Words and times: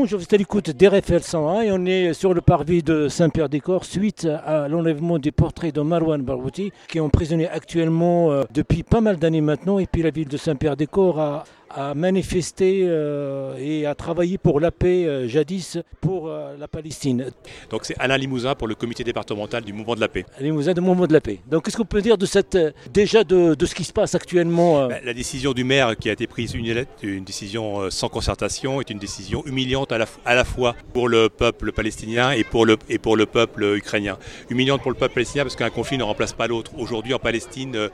Bonjour, 0.00 0.18
vous 0.18 0.36
l'écoute 0.38 0.70
d'RFL 0.70 1.20
101 1.20 1.60
et 1.60 1.72
on 1.72 1.84
est 1.84 2.14
sur 2.14 2.32
le 2.32 2.40
parvis 2.40 2.82
de 2.82 3.08
Saint-Pierre-des-Corps 3.08 3.84
suite 3.84 4.26
à 4.46 4.66
l'enlèvement 4.66 5.18
des 5.18 5.30
portraits 5.30 5.74
de 5.74 5.82
Marwan 5.82 6.22
Barghouti 6.22 6.72
qui 6.88 6.96
est 6.96 7.02
emprisonné 7.02 7.46
actuellement 7.46 8.32
euh, 8.32 8.44
depuis 8.50 8.82
pas 8.82 9.02
mal 9.02 9.18
d'années 9.18 9.42
maintenant 9.42 9.78
et 9.78 9.84
puis 9.84 10.00
la 10.00 10.08
ville 10.08 10.26
de 10.26 10.38
Saint-Pierre-des-Corps 10.38 11.20
a, 11.20 11.44
a 11.70 11.94
manifesté 11.94 12.82
euh, 12.84 13.54
et 13.58 13.86
a 13.86 13.94
travaillé 13.94 14.38
pour 14.38 14.60
la 14.60 14.70
paix 14.70 15.04
euh, 15.06 15.28
jadis 15.28 15.78
pour 16.00 16.28
euh, 16.28 16.56
la 16.58 16.66
Palestine. 16.66 17.30
Donc 17.70 17.84
c'est 17.84 17.96
Alain 17.98 18.16
Limousin 18.16 18.54
pour 18.54 18.66
le 18.66 18.74
comité 18.74 19.04
départemental 19.04 19.62
du 19.62 19.72
mouvement 19.72 19.94
de 19.94 20.00
la 20.00 20.08
paix. 20.08 20.24
Limousin 20.40 20.74
du 20.74 20.80
mouvement 20.80 21.06
de 21.06 21.12
la 21.12 21.20
paix. 21.20 21.38
Donc 21.48 21.64
qu'est-ce 21.64 21.76
qu'on 21.76 21.84
peut 21.84 22.02
dire 22.02 22.18
de 22.18 22.26
cette, 22.26 22.58
déjà 22.92 23.22
de, 23.22 23.54
de 23.54 23.66
ce 23.66 23.74
qui 23.74 23.84
se 23.84 23.92
passe 23.92 24.14
actuellement 24.14 24.88
Bah, 24.88 24.96
La 25.04 25.14
décision 25.14 25.52
du 25.52 25.62
maire 25.64 25.96
qui 25.96 26.08
a 26.08 26.12
été 26.12 26.26
prise 26.26 26.54
une, 26.54 26.84
une 27.02 27.24
décision 27.24 27.88
sans 27.90 28.08
concertation 28.08 28.80
est 28.80 28.90
une 28.90 28.98
décision 28.98 29.44
humiliante 29.46 29.92
à 29.92 29.98
la, 29.98 30.06
à 30.24 30.34
la 30.34 30.44
fois 30.44 30.74
pour 30.92 31.08
le 31.08 31.28
peuple 31.28 31.72
palestinien 31.72 32.32
et 32.32 32.42
pour 32.42 32.66
le, 32.66 32.76
et 32.88 32.98
pour 32.98 33.16
le 33.16 33.26
peuple 33.26 33.74
ukrainien. 33.76 34.18
Humiliante 34.50 34.82
pour 34.82 34.90
le 34.90 34.96
peuple 34.96 35.14
palestinien 35.14 35.44
parce 35.44 35.56
qu'un 35.56 35.70
conflit 35.70 35.98
ne 35.98 36.02
remplace 36.02 36.32
pas 36.32 36.48
l'autre. 36.48 36.72
Aujourd'hui 36.78 37.14
en 37.14 37.18
Palestine, 37.18 37.88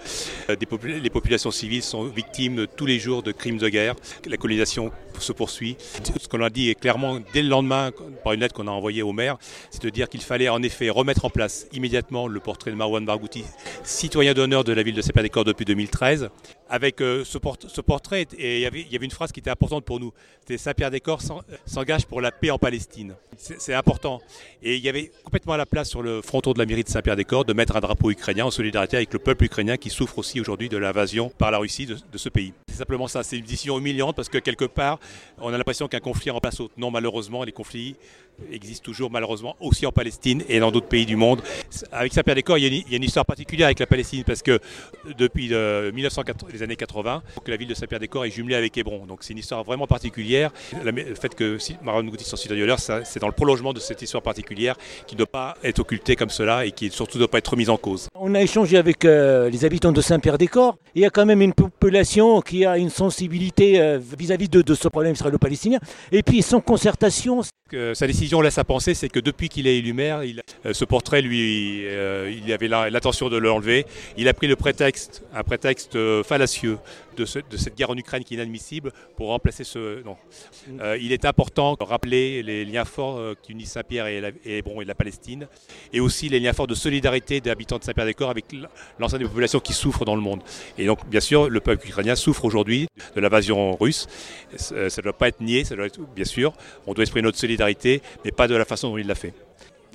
des 0.49 0.67
les 1.01 1.11
populations 1.11 1.51
civiles 1.51 1.83
sont 1.83 2.05
victimes 2.05 2.67
tous 2.77 2.87
les 2.87 2.99
jours 2.99 3.23
de 3.23 3.33
crimes 3.33 3.59
de 3.59 3.66
guerre. 3.69 3.95
La 4.27 4.37
colonisation 4.37 4.91
se 5.19 5.33
poursuit. 5.33 5.77
Ce 6.21 6.29
qu'on 6.29 6.43
a 6.43 6.51
dit 6.51 6.75
clairement 6.75 7.19
dès 7.33 7.43
le 7.43 7.49
lendemain 7.49 7.91
par 8.25 8.33
une 8.33 8.41
lettre 8.41 8.55
qu'on 8.55 8.67
a 8.67 8.71
envoyée 8.71 9.03
au 9.03 9.13
maire, 9.13 9.37
c'est 9.71 9.83
de 9.83 9.91
dire 9.91 10.09
qu'il 10.09 10.23
fallait 10.23 10.49
en 10.49 10.63
effet 10.63 10.91
remettre 10.91 11.25
en 11.25 11.31
place 11.31 11.67
immédiatement 11.73 12.29
le 12.29 12.41
portrait 12.41 12.71
de 12.71 12.77
Marwan 12.77 13.05
Barghouti, 13.05 13.45
citoyen 13.85 14.35
d'honneur 14.35 14.65
de 14.65 14.73
la 14.73 14.83
ville 14.83 14.95
de 14.95 15.03
Saint-Pierre-des-Corps 15.03 15.45
depuis 15.45 15.65
2013. 15.65 16.29
Avec 16.69 17.01
euh, 17.01 17.25
ce, 17.25 17.39
port- 17.39 17.59
ce 17.69 17.81
portrait, 17.81 18.27
et 18.37 18.57
il 18.57 18.61
y 18.63 18.67
avait- 18.67 19.05
une 19.07 19.11
phrase 19.13 19.31
qui 19.31 19.39
était 19.39 19.51
importante 19.51 19.85
pour 19.85 20.01
nous, 20.01 20.13
c'était 20.41 20.59
Saint-Pierre-des-Corps 20.59 21.23
s'en- 21.23 21.43
s'engage 21.65 22.07
pour 22.07 22.21
la 22.21 22.33
paix 22.33 22.51
en 22.51 22.59
Palestine. 22.59 23.15
C'est 23.37 23.75
important. 23.75 24.21
Et 24.63 24.75
il 24.77 24.83
y 24.83 24.89
avait 24.89 25.13
complètement 25.23 25.53
à 25.53 25.57
la 25.59 25.67
place 25.67 25.89
sur 25.89 26.03
le 26.03 26.23
fronton 26.23 26.53
de 26.55 26.59
la 26.59 26.67
mairie 26.67 26.83
de 26.83 26.89
Saint-Pierre-des-Corps 26.89 27.45
de 27.45 27.53
mettre 27.53 27.77
un 27.77 27.81
drapeau 27.81 28.11
ukrainien 28.11 28.47
en 28.47 28.51
solidarité 28.51 28.97
avec 28.97 29.13
le 29.13 29.21
peuple 29.21 29.45
ukrainien 29.45 29.77
qui 29.77 29.91
souffre 29.91 30.19
aussi 30.19 30.41
aujourd'hui 30.41 30.69
de 30.69 30.77
l'invasion 30.77 31.29
par 31.39 31.53
la 31.53 31.59
Russie 31.59 31.87
de, 31.87 31.95
de 32.11 32.19
ce 32.19 32.29
pays. 32.29 32.53
C'est 32.69 32.77
simplement 32.79 33.07
ça, 33.07 33.23
c'est 33.23 33.39
une 33.39 33.45
décision 33.45 33.79
humiliante 33.79 34.17
parce 34.17 34.29
que 34.29 34.39
quelque 34.39 34.65
part, 34.65 34.99
on 35.39 35.53
a 35.53 35.59
l'impression 35.59 35.87
qu'un 35.87 36.01
conflit 36.01 36.31
remplace 36.31 36.59
l'autre. 36.59 36.75
Non, 36.77 36.91
malheureusement, 36.91 37.45
les 37.45 37.53
conflits 37.53 37.95
existent 38.53 38.85
toujours 38.85 39.11
malheureusement 39.11 39.57
aussi 39.61 39.87
en 39.87 39.93
Palestine 39.93 40.43
et 40.49 40.61
dans 40.61 40.71
d'autres 40.71 40.89
pays 40.89 41.07
du 41.07 41.17
monde. 41.17 41.41
Avec 41.93 42.13
Saint-Pierre-des-Corps, 42.13 42.59
il, 42.59 42.63
y 42.63 42.65
a 42.67 42.69
une- 42.69 42.75
il 42.87 42.91
y 42.91 42.95
a 42.95 42.97
une 42.97 43.03
histoire 43.05 43.25
particulière 43.27 43.67
avec 43.67 43.79
la 43.79 43.87
Palestine 43.87 44.25
parce 44.25 44.43
que 44.43 44.59
depuis 45.19 45.49
euh, 45.53 45.93
1980 45.93 46.49
les 46.53 46.63
années 46.63 46.77
80, 46.77 47.23
que 47.45 47.51
la 47.51 47.57
ville 47.57 47.69
de 47.69 47.75
Saint-Pierre-des-Corps 47.75 48.25
est 48.25 48.31
jumelée 48.31 48.55
avec 48.57 48.77
Hébron. 48.77 49.07
Donc 49.07 49.21
c'est 49.23 49.33
une 49.33 49.39
histoire 49.39 49.65
vraiment 49.65 49.87
particulière. 49.87 50.51
Le 50.85 50.93
fait 51.15 51.35
que 51.35 51.59
Marwan 51.83 52.05
Barghouti 52.05 52.25
soit 52.25 52.39
citoyen 52.39 52.63
d'honneur, 52.63 52.79
ça, 52.79 53.05
c'est 53.05 53.21
dans 53.21 53.27
le 53.27 53.33
prolongement 53.33 53.73
de 53.73 53.81
cette 53.81 54.03
histoire 54.03 54.23
particulière 54.23 54.77
qui 55.07 55.15
ne 55.15 55.19
doit 55.19 55.27
pas 55.27 55.57
être 55.65 55.79
occultée 55.81 56.17
comme 56.17 56.31
cela 56.31 56.65
et 56.67 56.73
qui 56.73 56.91
surtout 56.91 57.19
ne 57.19 57.21
doit 57.23 57.31
pas 57.31 57.39
être 57.39 57.49
remise 57.49 57.71
en 57.71 57.77
cause. 57.77 58.09
On 58.15 58.35
a 58.35 58.43
échangé 58.43 58.77
avec 58.77 59.05
euh, 59.05 59.49
les 59.51 59.65
habitants 59.65 59.93
de 59.93 60.01
Saint-Pierre-des-Corps. 60.01 60.77
Il 60.95 61.03
y 61.03 61.05
a 61.07 61.11
quand 61.11 61.27
même 61.27 61.43
une 61.43 61.53
population 61.55 62.41
qui 62.41 62.65
a 62.65 62.79
une 62.79 62.91
sensibilité 62.91 63.81
euh, 63.81 63.99
vis-à-vis 64.19 64.49
de, 64.49 64.63
de 64.63 64.75
ce 64.75 64.89
problème 64.89 65.13
israélo-palestinien. 65.15 65.79
Et 66.13 66.23
puis 66.23 66.43
sans 66.43 66.61
concertation, 66.61 67.43
que 67.69 67.95
sa 67.95 68.07
décision 68.27 68.41
laisse 68.41 68.59
à 68.59 68.65
penser, 68.65 68.95
c'est 68.95 69.09
que 69.09 69.21
depuis 69.21 69.49
qu'il 69.49 69.69
est 69.69 69.79
élu 69.79 69.93
maire, 69.93 70.21
euh, 70.21 70.73
ce 70.73 70.85
portrait, 70.85 71.23
lui, 71.23 71.83
euh, 71.87 72.29
il 72.45 72.53
avait 72.53 72.67
l'intention 72.67 73.29
de 73.29 73.37
l'enlever. 73.37 73.87
Il 74.17 74.27
a 74.27 74.35
pris 74.35 74.49
le 74.49 74.57
prétexte, 74.57 75.23
un 75.33 75.45
prétexte 75.45 75.95
euh, 75.95 76.25
fallacieux 76.25 76.79
de, 77.17 77.25
ce- 77.25 77.39
de 77.39 77.57
cette 77.57 77.77
guerre 77.77 77.91
en 77.91 77.97
Ukraine 77.97 78.23
qui 78.25 78.35
est 78.35 78.37
inadmissible 78.37 78.93
pour 79.17 79.29
remplacer 79.29 79.65
ce. 79.65 80.03
Non. 80.05 80.17
Euh, 80.81 80.99
il 81.01 81.13
est 81.13 81.25
important 81.25 81.75
de 81.75 81.85
rappeler 81.85 82.43
les 82.43 82.65
liens 82.65 82.85
forts 82.85 83.19
euh, 83.19 83.35
qui 83.43 83.53
unissent 83.53 83.73
Saint-Pierre 83.73 84.07
et, 84.07 84.23
et 84.45 84.59
Hébron 84.59 84.81
et 84.81 84.85
la 84.85 84.95
Palestine, 84.95 85.49
et 85.93 86.01
aussi 86.01 86.29
les 86.29 86.41
liens 86.41 86.53
forts 86.53 86.67
de 86.67 86.75
solidarité 86.75 87.41
des 87.41 87.51
habitants 87.51 87.79
de 87.79 87.85
Saint-Pierre-des-Corps 87.85 88.31
avec 88.31 88.45
l'ensemble 88.99 89.23
des 89.23 89.29
populations 89.29 89.61
qui 89.61 89.73
souffrent 89.73 90.05
dans 90.05 90.15
le 90.17 90.23
monde. 90.23 90.43
Et 90.79 90.87
donc, 90.87 91.07
bien 91.09 91.21
sûr, 91.21 91.49
le 91.49 91.61
peuple 91.61 91.87
ukrainien 91.89 92.15
souffre 92.17 92.45
aujourd'hui 92.45 92.89
de 93.15 93.21
l'invasion 93.21 93.77
russe. 93.77 94.07
Euh, 94.73 94.89
Ça 94.89 95.01
ne 95.01 95.05
doit 95.05 95.13
pas 95.17 95.29
être 95.29 95.41
nié, 95.41 95.65
ça 95.65 95.77
doit 95.77 95.87
être, 95.87 96.01
bien 96.15 96.25
sûr. 96.25 96.53
On 96.87 96.93
doit 96.95 97.03
exprimer 97.03 97.23
notre 97.23 97.39
solidarité, 97.39 98.03
mais 98.25 98.31
pas 98.33 98.49
de 98.49 98.55
la 98.55 98.65
façon 98.65 98.91
dont 98.91 98.99
il 98.99 99.07
l'a 99.07 99.15
fait. 99.15 99.33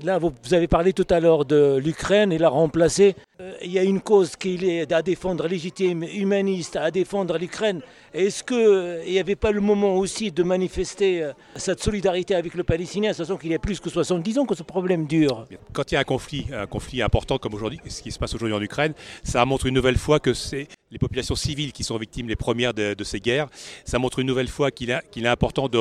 Là, 0.04 0.18
vous, 0.18 0.32
avez 0.52 0.68
parlé 0.68 0.94
tout 0.94 1.06
à 1.12 1.20
l'heure 1.20 1.46
de 1.46 1.78
l'Ukraine 1.78 2.32
et 2.32 2.40
l'a 2.40 2.50
remplacé. 2.50 3.16
Euh, 3.42 3.56
il 3.64 3.72
y 3.72 3.80
a 3.80 3.84
une 3.84 4.02
cause 4.02 4.36
qu'il 4.36 4.64
est 4.64 4.92
à 4.92 5.02
défendre 5.02 5.48
légitime, 5.48 6.04
humaniste, 6.04 6.76
à 6.76 6.92
défendre 6.92 7.38
l'Ukraine. 7.40 7.82
Est-ce 8.14 8.44
qu'il 8.44 9.12
n'y 9.12 9.20
avait 9.20 9.36
pas 9.36 9.52
le 9.52 9.62
moment 9.62 9.96
aussi 9.96 10.32
de 10.32 10.44
manifester 10.44 11.24
euh, 11.24 11.32
cette 11.56 11.82
solidarité 11.82 12.36
avec 12.36 12.54
le 12.54 12.64
Palestinien, 12.64 13.14
sachant 13.14 13.38
qu'il 13.38 13.52
y 13.52 13.56
a 13.56 13.60
plus 13.60 13.80
que 13.80 13.90
70 13.90 14.38
ans 14.40 14.46
que 14.46 14.54
ce 14.54 14.62
problème 14.62 15.08
dure? 15.08 15.48
Quand 15.74 15.92
il 15.92 15.96
y 15.96 15.98
a 15.98 16.02
un 16.02 16.04
conflit, 16.04 16.46
un 16.54 16.68
conflit 16.68 17.02
important 17.02 17.40
comme 17.40 17.56
aujourd'hui, 17.56 17.80
ce 17.88 18.04
qui 18.04 18.12
se 18.12 18.20
passe 18.20 18.36
aujourd'hui 18.36 18.56
en 18.56 18.62
Ukraine, 18.62 18.94
ça 19.24 19.44
montre 19.46 19.66
une 19.66 19.74
nouvelle 19.74 19.98
fois 19.98 20.20
que 20.20 20.36
c'est 20.36 20.68
les 20.92 21.00
populations 21.00 21.36
civiles 21.36 21.72
qui 21.72 21.84
sont 21.84 21.98
victimes 21.98 22.28
les 22.28 22.36
premières 22.36 22.74
de, 22.74 23.04
ces 23.04 23.20
guerres. 23.20 23.48
Ça 23.86 23.98
montre 23.98 24.20
une 24.20 24.28
nouvelle 24.28 24.50
fois 24.50 24.70
qu'il 24.72 24.92
est, 24.92 25.26
important 25.26 25.68
de, 25.68 25.80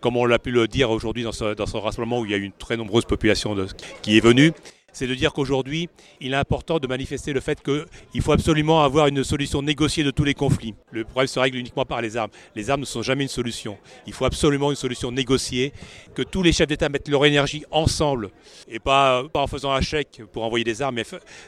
comme 0.00 0.16
on 0.16 0.26
l'a 0.26 0.38
pu 0.38 0.50
le 0.50 0.68
dire 0.68 0.90
aujourd'hui 0.90 1.24
dans 1.24 1.30
dans 1.30 1.66
ce 1.66 1.76
rassemblement 1.76 2.20
où 2.20 2.26
il 2.26 2.30
y 2.30 2.34
a 2.34 2.36
eu 2.36 2.42
une 2.42 2.52
très 2.52 2.76
nombreuse 2.76 3.06
population 3.06 3.56
qui 4.02 4.18
est 4.18 4.20
venue, 4.20 4.52
c'est 4.92 5.06
de 5.06 5.14
dire 5.14 5.32
qu'aujourd'hui, 5.32 5.88
il 6.20 6.32
est 6.32 6.36
important 6.36 6.78
de 6.78 6.86
manifester 6.86 7.32
le 7.32 7.40
fait 7.40 7.62
qu'il 7.62 8.22
faut 8.22 8.32
absolument 8.32 8.82
avoir 8.82 9.06
une 9.06 9.24
solution 9.24 9.62
négociée 9.62 10.04
de 10.04 10.10
tous 10.10 10.24
les 10.24 10.34
conflits. 10.34 10.74
Le 10.90 11.04
problème 11.04 11.26
se 11.26 11.38
règle 11.38 11.58
uniquement 11.58 11.84
par 11.84 12.00
les 12.00 12.16
armes. 12.16 12.30
Les 12.54 12.70
armes 12.70 12.80
ne 12.80 12.86
sont 12.86 13.02
jamais 13.02 13.24
une 13.24 13.28
solution. 13.28 13.78
Il 14.06 14.12
faut 14.12 14.24
absolument 14.24 14.70
une 14.70 14.76
solution 14.76 15.12
négociée, 15.12 15.72
que 16.14 16.22
tous 16.22 16.42
les 16.42 16.52
chefs 16.52 16.68
d'État 16.68 16.88
mettent 16.88 17.08
leur 17.08 17.24
énergie 17.24 17.64
ensemble, 17.70 18.30
et 18.68 18.78
pas, 18.78 19.24
en 19.34 19.46
faisant 19.46 19.72
un 19.72 19.80
chèque 19.80 20.22
pour 20.32 20.44
envoyer 20.44 20.64
des 20.64 20.82
armes, 20.82 20.96
mais 20.96 21.04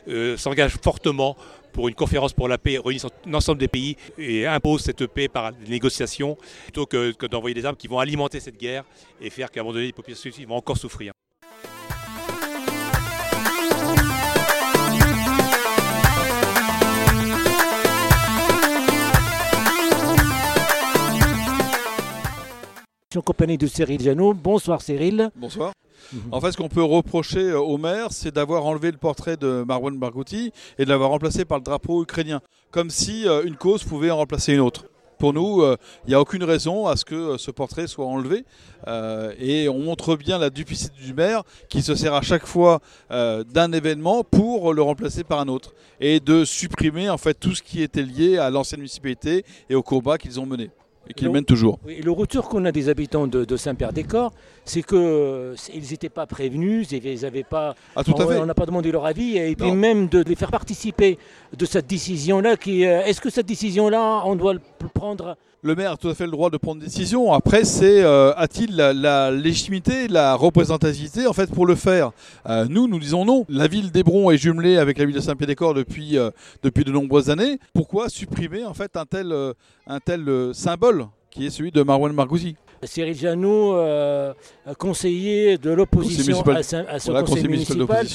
euh, 0.08 0.36
s'engagent 0.36 0.76
fortement 0.82 1.36
pour 1.72 1.88
une 1.88 1.94
conférence 1.94 2.32
pour 2.32 2.48
la 2.48 2.58
paix 2.58 2.78
réunissant 2.78 3.08
l'ensemble 3.26 3.58
des 3.58 3.69
pays 3.69 3.97
et 4.19 4.47
impose 4.47 4.82
cette 4.82 5.06
paix 5.06 5.28
par 5.28 5.52
des 5.52 5.70
négociations 5.70 6.36
plutôt 6.64 6.86
que, 6.86 7.12
que 7.12 7.26
d'envoyer 7.26 7.54
des 7.54 7.64
armes 7.64 7.76
qui 7.76 7.88
vont 7.88 7.98
alimenter 7.98 8.41
cette 8.41 8.58
guerre 8.58 8.84
et 9.20 9.31
faire 9.31 9.50
qu'à 9.50 9.60
un 9.60 9.62
moment 9.62 9.75
donné 9.75 9.86
les 9.86 9.92
populations 9.92 10.31
vont 10.47 10.56
encore 10.56 10.76
souffrir. 10.76 11.12
Compagnie 23.20 23.58
de 23.58 23.66
Cyril 23.66 24.00
Janot. 24.00 24.32
Bonsoir 24.32 24.80
Cyril. 24.80 25.30
Bonsoir. 25.36 25.72
En 26.30 26.40
fait, 26.40 26.52
ce 26.52 26.56
qu'on 26.56 26.68
peut 26.68 26.82
reprocher 26.82 27.50
euh, 27.50 27.60
au 27.60 27.78
maire, 27.78 28.08
c'est 28.10 28.34
d'avoir 28.34 28.64
enlevé 28.64 28.90
le 28.90 28.96
portrait 28.96 29.36
de 29.36 29.64
Marwan 29.66 29.98
Barghouti 29.98 30.52
et 30.78 30.84
de 30.84 30.88
l'avoir 30.90 31.10
remplacé 31.10 31.44
par 31.44 31.58
le 31.58 31.64
drapeau 31.64 32.02
ukrainien, 32.02 32.40
comme 32.70 32.90
si 32.90 33.28
euh, 33.28 33.44
une 33.44 33.56
cause 33.56 33.84
pouvait 33.84 34.10
en 34.10 34.16
remplacer 34.16 34.54
une 34.54 34.60
autre. 34.60 34.87
Pour 35.22 35.32
nous, 35.32 35.62
euh, 35.62 35.76
il 36.04 36.08
n'y 36.08 36.14
a 36.14 36.20
aucune 36.20 36.42
raison 36.42 36.88
à 36.88 36.96
ce 36.96 37.04
que 37.04 37.14
euh, 37.14 37.38
ce 37.38 37.52
portrait 37.52 37.87
soit 37.87 38.06
enlevé. 38.06 38.44
Euh, 38.88 39.32
et 39.38 39.69
on 39.69 39.78
montre 39.78 40.16
bien 40.16 40.37
la 40.37 40.50
duplicité 40.50 41.00
du 41.00 41.14
maire 41.14 41.44
qui 41.69 41.81
se 41.81 41.94
sert 41.94 42.12
à 42.14 42.22
chaque 42.22 42.44
fois 42.44 42.81
euh, 43.12 43.44
d'un 43.44 43.70
événement 43.70 44.25
pour 44.25 44.75
le 44.75 44.82
remplacer 44.82 45.22
par 45.22 45.38
un 45.38 45.46
autre. 45.46 45.75
Et 46.00 46.19
de 46.19 46.44
supprimer 46.44 47.08
en 47.08 47.19
fait 47.19 47.34
tout 47.34 47.54
ce 47.54 47.62
qui 47.62 47.82
était 47.82 48.02
lié 48.02 48.38
à 48.38 48.50
l'ancienne 48.50 48.81
municipalité 48.81 49.44
et 49.70 49.76
au 49.76 49.82
combat 49.84 50.19
qu'ils 50.19 50.40
ont 50.40 50.46
mené 50.46 50.70
et 51.08 51.14
qu'ils 51.14 51.26
Non. 51.28 51.32
mènent 51.34 51.44
toujours. 51.44 51.78
Oui, 51.87 52.00
le 52.02 52.10
retour 52.10 52.49
qu'on 52.49 52.64
a 52.64 52.72
des 52.72 52.88
habitants 52.88 53.26
de, 53.26 53.44
de 53.44 53.56
Saint-Pierre-des-Corps, 53.56 54.32
c'est 54.64 54.82
qu'ils 54.82 55.82
n'étaient 55.90 56.08
pas 56.08 56.26
prévenus, 56.26 56.90
ils 56.93 57.20
n'avaient 57.22 57.43
pas 57.43 57.75
Ah, 57.96 58.04
tout 58.04 58.12
à 58.12 58.25
on 58.25 58.28
fait. 58.28 58.38
on 58.38 58.46
n'a 58.46 58.54
pas 58.54 58.66
demandé 58.66 58.93
leur 58.93 59.04
avis 59.06 59.37
et 59.37 59.56
puis 59.56 59.69
Non. 59.69 59.75
même 59.76 60.08
de 60.08 60.22
les 60.22 60.37
faire 60.37 60.50
participer 60.50 61.19
de 61.56 61.64
cette 61.66 61.87
décision-là. 61.87 62.56
Qui, 62.56 62.87
euh, 62.87 63.02
est-ce 63.04 63.20
que 63.20 63.31
cette 63.31 63.46
décision-là, 63.46 64.22
on 64.25 64.37
doit 64.37 64.54
le 64.54 64.60
prendre? 64.94 65.37
Le 65.64 65.76
maire 65.76 65.93
a 65.93 65.96
tout 65.96 66.08
à 66.08 66.14
fait 66.16 66.25
le 66.25 66.32
droit 66.32 66.50
de 66.50 66.56
prendre 66.56 66.81
des 66.81 66.87
décisions. 66.88 67.32
Après, 67.32 67.62
c'est 67.64 68.02
euh, 68.02 68.32
a-t-il 68.34 68.75
la, 68.75 68.93
la 68.93 69.31
légitimité, 69.31 70.08
la 70.08 70.34
représentativité 70.34 71.25
en 71.28 71.32
fait 71.32 71.49
pour 71.52 71.66
le 71.66 71.76
faire? 71.76 72.10
Euh, 72.49 72.66
Nous, 72.69 72.88
nous 72.88 72.99
disons 72.99 73.25
non. 73.25 73.46
La 73.49 73.69
ville 73.69 73.93
d'Hébron 73.93 74.32
est 74.32 74.38
jumelée 74.38 74.76
avec 74.78 74.99
la 74.99 75.04
ville 75.04 75.14
de 75.14 75.20
Saint-Pierre-des-Corps 75.20 75.75
depuis 75.75 76.19
euh, 76.19 76.31
depuis 76.64 76.82
de 76.82 76.90
nombreuses 76.90 77.31
années. 77.31 77.60
Pourquoi 77.75 78.08
supprimer 78.08 78.64
en 78.64 78.75
fait 78.75 78.96
un 78.96 79.04
tel 79.06 79.32
un 79.87 80.00
tel 80.00 80.50
symbole? 80.52 81.01
Qui 81.32 81.46
est 81.46 81.50
celui 81.50 81.73
de 81.73 81.82
Marwan 81.82 82.12
Margouti. 82.12 82.56
Cyril 82.84 83.14
Janot, 83.14 83.75
euh, 83.76 84.34
conseiller 84.79 85.56
de 85.56 85.70
l'opposition 85.70 86.43
à, 86.43 86.62
ce 86.99 87.11
voilà, 87.11 87.26
conseil 87.26 87.49
municipal. 87.49 88.06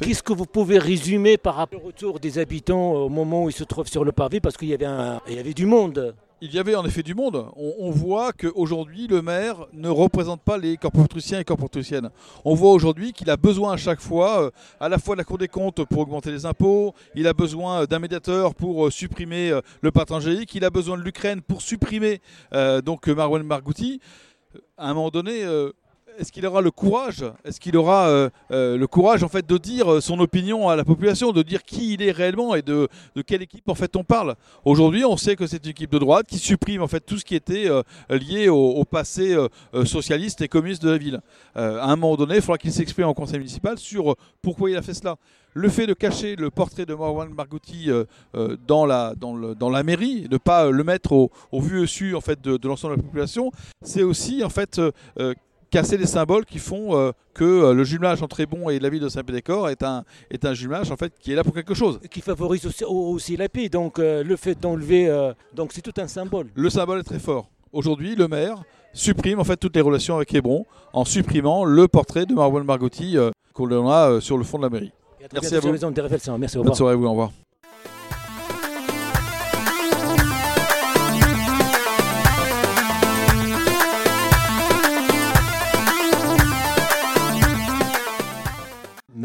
Qu'est-ce 0.00 0.22
que 0.22 0.32
vous 0.32 0.46
pouvez 0.46 0.78
résumer 0.78 1.36
par 1.36 1.54
rapport 1.54 1.82
au 1.82 1.86
retour 1.86 2.20
des 2.20 2.38
habitants 2.38 2.92
au 2.92 3.08
moment 3.08 3.44
où 3.44 3.50
ils 3.50 3.54
se 3.54 3.64
trouvent 3.64 3.88
sur 3.88 4.04
le 4.04 4.12
parvis? 4.12 4.40
Parce 4.40 4.56
qu'il 4.56 4.68
y, 4.68 4.74
avait 4.74 4.86
il 5.28 5.34
y 5.34 5.38
avait 5.38 5.54
du 5.54 5.66
monde. 5.66 6.14
Il 6.42 6.54
y 6.54 6.58
avait 6.58 6.74
en 6.74 6.84
effet 6.84 7.02
du 7.02 7.14
monde. 7.14 7.46
On, 7.56 7.90
voit 7.90 8.32
qu'aujourd'hui, 8.32 9.06
le 9.06 9.22
maire 9.22 9.66
ne 9.72 9.88
représente 9.88 10.42
pas 10.42 10.58
les 10.58 10.76
corporatriциens 10.76 11.40
et 11.40 11.44
corporatriciennes. 11.44 12.10
On 12.44 12.54
voit 12.54 12.72
aujourd'hui 12.72 13.14
qu'il 13.14 13.30
a 13.30 13.38
besoin 13.38 13.72
à 13.72 13.76
chaque 13.78 14.00
fois, 14.00 14.42
euh, 14.42 14.50
à 14.78 14.90
la 14.90 14.98
fois 14.98 15.14
de 15.14 15.18
la 15.18 15.24
Cour 15.24 15.38
des 15.38 15.48
comptes 15.48 15.82
pour 15.84 16.00
augmenter 16.00 16.30
les 16.30 16.44
impôts, 16.44 16.94
il 17.14 17.26
a 17.26 17.32
besoin 17.32 17.82
euh, 17.82 17.86
d'un 17.86 18.00
médiateur 18.00 18.54
pour 18.54 18.92
supprimer 18.92 19.58
le 19.80 19.90
pacte 19.90 20.12
angélique, 20.12 20.54
il 20.54 20.64
a 20.64 20.70
besoin 20.70 20.98
de 20.98 21.02
l'Ukraine 21.02 21.40
pour 21.40 21.62
supprimer 21.62 22.20
donc 22.84 23.06
Marwan 23.08 23.42
Margouti 23.42 24.00
à 24.76 24.90
un 24.90 24.94
moment 24.94 25.10
donné, 25.10 25.44
euh, 25.44 25.72
est-ce 26.18 26.32
qu'il 26.32 26.46
aura 26.46 26.60
le 26.60 26.70
courage 26.70 27.24
Est-ce 27.44 27.60
qu'il 27.60 27.76
aura 27.76 28.08
euh, 28.08 28.30
euh, 28.50 28.76
le 28.76 28.86
courage 28.86 29.22
en 29.22 29.28
fait 29.28 29.46
de 29.46 29.58
dire 29.58 30.02
son 30.02 30.18
opinion 30.20 30.68
à 30.68 30.76
la 30.76 30.84
population, 30.84 31.32
de 31.32 31.42
dire 31.42 31.62
qui 31.62 31.94
il 31.94 32.02
est 32.02 32.10
réellement 32.10 32.54
et 32.54 32.62
de, 32.62 32.88
quelle 33.26 33.42
équipe 33.42 33.68
en 33.68 33.74
fait 33.74 33.94
on 33.96 34.04
parle? 34.04 34.34
Aujourd'hui, 34.64 35.04
on 35.04 35.16
sait 35.16 35.36
que 35.36 35.46
c'est 35.46 35.64
une 35.64 35.70
équipe 35.70 35.92
de 35.92 35.98
droite 35.98 36.26
qui 36.26 36.38
supprime 36.38 36.82
en 36.82 36.88
fait 36.88 37.00
tout 37.00 37.18
ce 37.18 37.24
qui 37.24 37.34
était 37.34 37.68
lié 38.08 38.48
au, 38.48 38.84
passé 38.84 39.36
socialiste 39.84 40.40
et 40.40 40.48
communiste 40.48 40.82
de 40.82 40.90
la 40.90 40.98
ville. 40.98 41.20
à 41.54 41.84
un 41.84 41.96
moment 41.96 42.16
donné, 42.16 42.36
il 42.36 42.40
faudra 42.40 42.58
qu'il 42.58 42.72
s'exprime 42.72 43.06
en 43.06 43.14
conseil 43.14 43.38
municipal 43.38 43.78
sur 43.78 44.16
pourquoi 44.42 44.70
il 44.70 44.76
a 44.76 44.82
fait 44.82 44.94
cela. 44.94 45.16
Le 45.54 45.68
fait 45.70 45.86
de 45.86 45.94
cacher 45.94 46.36
le 46.36 46.50
portrait 46.50 46.84
de 46.84 46.94
Marwan 46.94 47.30
Margouti 47.30 47.88
dans, 48.66 48.86
la, 48.86 49.14
dans, 49.16 49.70
la 49.70 49.82
mairie, 49.82 50.22
de 50.22 50.34
ne 50.34 50.38
pas 50.38 50.70
le 50.70 50.84
mettre 50.84 51.12
au, 51.12 51.30
vu 51.60 51.86
su 51.86 52.14
en 52.14 52.20
fait 52.20 52.40
de, 52.40 52.56
de 52.56 52.68
l'ensemble 52.68 52.96
de 52.96 53.00
la 53.00 53.02
population, 53.02 53.50
c'est 53.82 54.02
aussi 54.02 54.44
en 54.44 54.50
fait 54.50 54.80
casser 55.76 55.98
les 55.98 56.06
symboles 56.06 56.46
qui 56.46 56.58
font 56.58 56.96
euh, 56.96 57.12
que 57.34 57.44
euh, 57.44 57.74
le 57.74 57.84
jumelage 57.84 58.22
entre 58.22 58.40
Hébron 58.40 58.70
et 58.70 58.78
la 58.78 58.88
ville 58.88 59.02
de 59.02 59.10
Saint-Pédécor 59.10 59.68
est 59.68 59.82
un, 59.82 60.04
est 60.30 60.46
un 60.46 60.54
jumelage 60.54 60.90
en 60.90 60.96
fait 60.96 61.12
qui 61.20 61.32
est 61.32 61.34
là 61.34 61.44
pour 61.44 61.52
quelque 61.52 61.74
chose. 61.74 62.00
Qui 62.10 62.22
favorise 62.22 62.66
aussi, 62.86 63.36
la 63.36 63.50
paix, 63.50 63.68
donc 63.68 63.98
euh, 63.98 64.24
le 64.24 64.36
fait 64.36 64.58
d'enlever, 64.58 65.32
donc 65.54 65.72
c'est 65.74 65.82
tout 65.82 65.92
un 65.98 66.08
symbole. 66.08 66.48
Le 66.54 66.70
symbole 66.70 67.00
est 67.00 67.02
très 67.02 67.18
fort. 67.18 67.50
Aujourd'hui, 67.72 68.16
le 68.16 68.26
maire 68.26 68.62
supprime 68.94 69.38
en 69.38 69.44
fait 69.44 69.58
toutes 69.58 69.76
les 69.76 69.82
relations 69.82 70.16
avec 70.16 70.32
Hébron 70.32 70.64
en 70.94 71.04
supprimant 71.04 71.66
le 71.66 71.88
portrait 71.88 72.24
de 72.24 72.32
Marwan 72.32 72.64
Margotti 72.64 73.16
qu'on 73.52 73.90
a 73.90 74.20
sur 74.22 74.38
le 74.38 74.44
fond 74.44 74.56
de 74.56 74.62
la 74.62 74.70
mairie. 74.70 74.92
Merci 75.30 75.56
à 75.56 75.60
vous. 75.60 75.72
Merci, 75.72 76.56
au 76.56 76.62
revoir. 76.62 76.76
Bonne 76.78 76.88
à 76.88 76.94
vous, 76.94 77.04
au 77.04 77.10
revoir. 77.10 77.32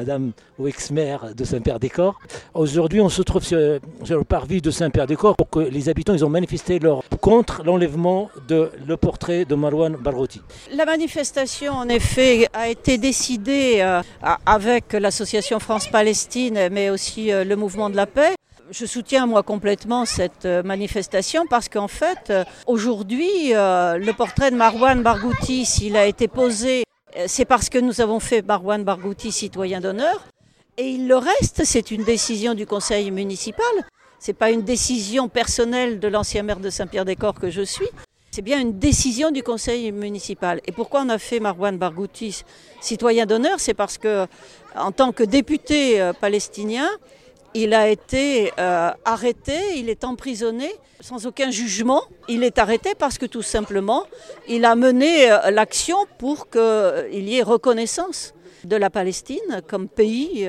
Madame 0.01 0.31
Wexmer 0.57 1.17
de 1.37 1.43
Saint-Père-des-Corps. 1.43 2.19
Aujourd'hui, 2.55 3.01
on 3.01 3.09
se 3.09 3.21
trouve 3.21 3.43
sur, 3.43 3.59
le 3.59 4.23
parvis 4.23 4.59
de 4.59 4.71
Saint-Père-des-Corps 4.71 5.35
pour 5.35 5.47
que 5.47 5.59
les 5.59 5.89
habitants 5.89 6.15
ils 6.15 6.25
ont 6.25 6.29
manifesté 6.29 6.79
leur 6.79 7.03
contre 7.21 7.61
l'enlèvement 7.63 8.31
de 8.47 8.71
le 8.87 8.97
portrait 8.97 9.45
de 9.45 9.53
Marwan 9.53 9.95
Barghouti. 9.97 10.41
La 10.73 10.85
manifestation, 10.85 11.73
en 11.73 11.87
effet, 11.87 12.47
a 12.53 12.67
été 12.67 12.97
décidée 12.97 13.75
euh, 13.81 14.01
avec 14.47 14.93
l'association 14.93 15.59
France-Palestine, 15.59 16.69
mais 16.71 16.89
aussi 16.89 17.31
euh, 17.31 17.43
le 17.43 17.55
mouvement 17.55 17.91
de 17.91 17.95
la 17.95 18.07
paix. 18.07 18.33
Je 18.71 18.87
soutiens 18.87 19.27
moi 19.27 19.43
complètement 19.43 20.05
cette 20.05 20.45
euh, 20.45 20.63
manifestation 20.63 21.45
parce 21.47 21.69
qu'en 21.69 21.87
fait, 21.87 22.33
aujourd'hui, 22.65 23.51
le 23.53 24.11
portrait 24.13 24.49
de 24.49 24.55
Marwan 24.55 25.03
Barghouti, 25.03 25.65
s'il 25.65 25.95
a 25.95 26.07
été 26.07 26.27
posé 26.27 26.85
c'est 27.27 27.45
parce 27.45 27.69
que 27.69 27.77
nous 27.77 28.01
avons 28.01 28.19
fait 28.19 28.41
Marwan 28.41 28.83
Barghouti 28.83 29.31
citoyen 29.31 29.81
d'honneur. 29.81 30.25
Et 30.77 30.89
il 30.89 31.07
le 31.07 31.17
reste, 31.17 31.63
c'est 31.65 31.91
une 31.91 32.03
décision 32.03 32.53
du 32.53 32.65
conseil 32.65 33.11
municipal. 33.11 33.65
Ce 34.19 34.31
n'est 34.31 34.35
pas 34.35 34.51
une 34.51 34.61
décision 34.61 35.29
personnelle 35.29 35.99
de 35.99 36.07
l'ancien 36.07 36.43
maire 36.43 36.59
de 36.59 36.69
Saint-Pierre-des-Corps 36.69 37.39
que 37.39 37.49
je 37.49 37.61
suis. 37.61 37.87
C'est 38.31 38.41
bien 38.41 38.61
une 38.61 38.79
décision 38.79 39.29
du 39.31 39.43
conseil 39.43 39.91
municipal. 39.91 40.61
Et 40.65 40.71
pourquoi 40.71 41.01
on 41.01 41.09
a 41.09 41.17
fait 41.17 41.41
Marwan 41.41 41.77
Barghouti 41.77 42.43
citoyen 42.79 43.25
d'honneur? 43.25 43.59
C'est 43.59 43.73
parce 43.73 43.97
que, 43.97 44.25
en 44.75 44.93
tant 44.93 45.11
que 45.11 45.23
député 45.23 45.99
euh, 45.99 46.13
palestinien, 46.13 46.87
il 47.53 47.73
a 47.73 47.89
été 47.89 48.51
euh, 48.59 48.91
arrêté, 49.05 49.77
il 49.77 49.89
est 49.89 50.03
emprisonné 50.03 50.71
sans 50.99 51.25
aucun 51.25 51.51
jugement. 51.51 52.03
Il 52.29 52.43
est 52.43 52.57
arrêté 52.59 52.93
parce 52.97 53.17
que 53.17 53.25
tout 53.25 53.41
simplement, 53.41 54.05
il 54.47 54.65
a 54.65 54.75
mené 54.75 55.31
euh, 55.31 55.51
l'action 55.51 55.97
pour 56.17 56.49
qu'il 56.49 56.61
euh, 56.61 57.09
y 57.11 57.37
ait 57.37 57.43
reconnaissance 57.43 58.33
de 58.63 58.75
la 58.75 58.89
Palestine 58.89 59.61
comme 59.67 59.87
pays 59.87 60.47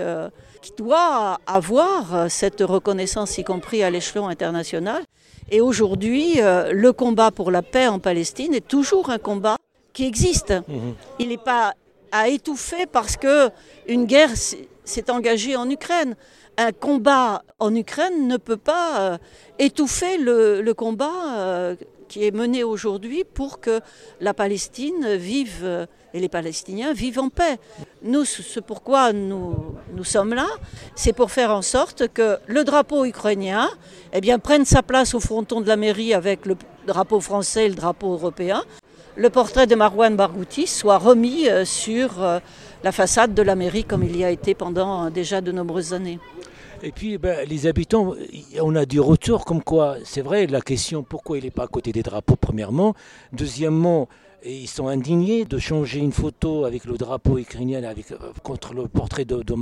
qui 0.60 0.72
doit 0.76 1.38
avoir 1.46 2.30
cette 2.30 2.60
reconnaissance, 2.60 3.38
y 3.38 3.42
compris 3.42 3.82
à 3.82 3.88
l'échelon 3.88 4.28
international. 4.28 5.02
Et 5.50 5.62
aujourd'hui, 5.62 6.34
le 6.36 6.90
combat 6.90 7.30
pour 7.30 7.50
la 7.50 7.62
paix 7.62 7.88
en 7.88 7.98
Palestine 7.98 8.52
est 8.52 8.68
toujours 8.68 9.08
un 9.08 9.16
combat 9.16 9.56
qui 9.94 10.04
existe. 10.04 10.52
Mmh. 10.52 10.92
Il 11.20 11.28
n'est 11.30 11.38
pas 11.38 11.72
à 12.12 12.28
étouffer 12.28 12.86
parce 12.86 13.16
que 13.16 13.50
une 13.88 14.04
guerre 14.04 14.30
s'est 14.84 15.10
engagée 15.10 15.56
en 15.56 15.68
Ukraine 15.68 16.14
un 16.56 16.72
combat 16.72 17.42
en 17.58 17.74
Ukraine 17.74 18.28
ne 18.28 18.36
peut 18.36 18.56
pas 18.56 19.00
euh, 19.00 19.18
étouffer 19.58 20.18
le, 20.18 20.72
combat 20.72 21.36
euh, 21.36 21.76
qui 22.08 22.26
est 22.26 22.34
mené 22.34 22.62
aujourd'hui 22.62 23.24
pour 23.24 23.60
que 23.60 23.80
la 24.20 24.34
Palestine 24.34 25.16
vive 25.16 25.60
euh, 25.62 25.86
et 26.14 26.20
les 26.20 26.28
Palestiniens 26.28 26.92
vivent 26.92 27.20
en 27.20 27.30
paix. 27.30 27.58
Nous, 28.02 28.24
ce 28.24 28.60
pourquoi 28.60 29.12
nous, 29.12 29.74
sommes 30.02 30.34
là, 30.34 30.46
c'est 30.94 31.14
pour 31.14 31.30
faire 31.30 31.50
en 31.50 31.62
sorte 31.62 32.08
que 32.08 32.38
le 32.46 32.64
drapeau 32.64 33.06
ukrainien 33.06 33.70
eh 34.12 34.38
prenne 34.38 34.66
sa 34.66 34.82
place 34.82 35.14
au 35.14 35.20
fronton 35.20 35.62
de 35.62 35.68
la 35.68 35.76
mairie 35.76 36.12
avec 36.12 36.44
le 36.44 36.56
drapeau 36.86 37.20
français 37.20 37.66
et 37.66 37.68
le 37.68 37.74
drapeau 37.74 38.12
européen. 38.12 38.62
Le 39.16 39.28
portrait 39.28 39.66
de 39.66 39.74
Marwan 39.74 40.16
Barghouti 40.16 40.66
soit 40.66 40.96
remis 40.96 41.46
sur 41.64 42.40
la 42.82 42.92
façade 42.92 43.34
de 43.34 43.42
la 43.42 43.54
mairie 43.54 43.84
comme 43.84 44.02
il 44.02 44.16
y 44.16 44.24
a 44.24 44.30
été 44.30 44.54
pendant 44.54 45.10
déjà 45.10 45.40
de 45.40 45.52
nombreuses 45.52 45.92
années. 45.92 46.18
Et 46.82 46.92
puis 46.92 47.18
ben, 47.18 47.46
les 47.46 47.66
habitants, 47.66 48.14
on 48.60 48.74
a 48.74 48.86
du 48.86 49.00
retour 49.00 49.44
comme 49.44 49.62
quoi, 49.62 49.96
c'est 50.04 50.22
vrai, 50.22 50.46
la 50.46 50.62
question 50.62 51.02
pourquoi 51.02 51.38
il 51.38 51.44
n'est 51.44 51.50
pas 51.50 51.64
à 51.64 51.68
côté 51.68 51.92
des 51.92 52.02
drapeaux, 52.02 52.36
premièrement. 52.36 52.94
Deuxièmement, 53.32 54.08
ils 54.44 54.68
sont 54.68 54.88
indignés 54.88 55.44
de 55.44 55.58
changer 55.58 56.00
une 56.00 56.12
photo 56.12 56.64
avec 56.64 56.84
le 56.84 56.96
drapeau 56.96 57.38
ukrainien 57.38 57.82
avec, 57.84 58.10
euh, 58.12 58.16
contre 58.42 58.74
le 58.74 58.88
portrait 58.88 59.24
de, 59.24 59.42
de. 59.42 59.54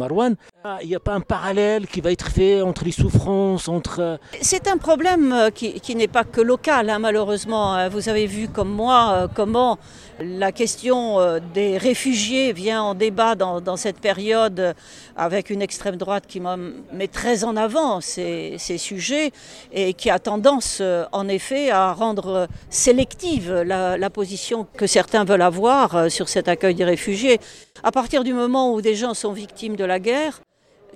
Ah, 0.65 0.79
il 0.83 0.89
n'y 0.89 0.95
a 0.95 1.01
pas 1.01 1.15
un 1.15 1.21
parallèle 1.21 1.87
qui 1.87 2.01
va 2.01 2.13
être 2.13 2.29
fait 2.29 2.63
entre 2.63 2.85
les 2.85 2.93
souffrances, 2.93 3.69
entre... 3.69 4.01
Euh, 4.01 4.17
c'est 4.41 4.69
un 4.69 4.77
problème 4.79 5.33
euh, 5.33 5.51
qui, 5.51 5.81
qui 5.81 5.95
n'est 5.95 6.09
pas 6.09 6.25
que 6.25 6.41
local, 6.41 6.89
hein, 6.91 6.99
malheureusement. 6.99 7.89
Vous 7.89 8.09
avez 8.09 8.27
vu 8.27 8.49
comme 8.49 8.71
moi 8.71 9.29
comment 9.35 9.79
la 10.21 10.53
question 10.53 11.19
des 11.55 11.79
réfugiés 11.79 12.53
vient 12.53 12.83
en 12.83 12.95
débat 12.95 13.35
dans, 13.35 13.77
cette 13.77 13.99
période 13.99 14.75
avec 15.17 15.51
une 15.51 15.63
extrême 15.63 15.97
droite 15.97 16.25
qui 16.27 16.41
met 16.41 17.09
très 17.09 17.45
en 17.45 17.57
avant 17.57 18.01
ces, 18.01 18.57
sujets 18.59 19.33
et 19.73 19.95
qui 19.95 20.11
a 20.11 20.19
tendance 20.19 20.83
en 21.13 21.29
effet 21.29 21.71
à 21.71 21.93
rendre 21.93 22.49
sélective 22.69 23.53
la, 23.53 24.11
position 24.11 24.67
que 24.77 24.87
certains 24.87 25.25
veulent 25.25 25.43
avoir 25.43 25.97
euh, 25.97 26.09
sur 26.09 26.29
cet 26.29 26.49
accueil 26.49 26.75
des 26.75 26.85
réfugiés. 26.85 27.41
À 27.83 27.93
partir 27.93 28.25
du 28.25 28.33
moment 28.33 28.73
où 28.73 28.81
des 28.81 28.95
gens 28.95 29.15
sont 29.15 29.33
victimes 29.33 29.77
de 29.77 29.85
la 29.85 29.99
guerre, 29.99 30.41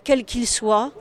quels 0.05 0.25
qu'ils 0.25 0.47
soient, 0.47 0.93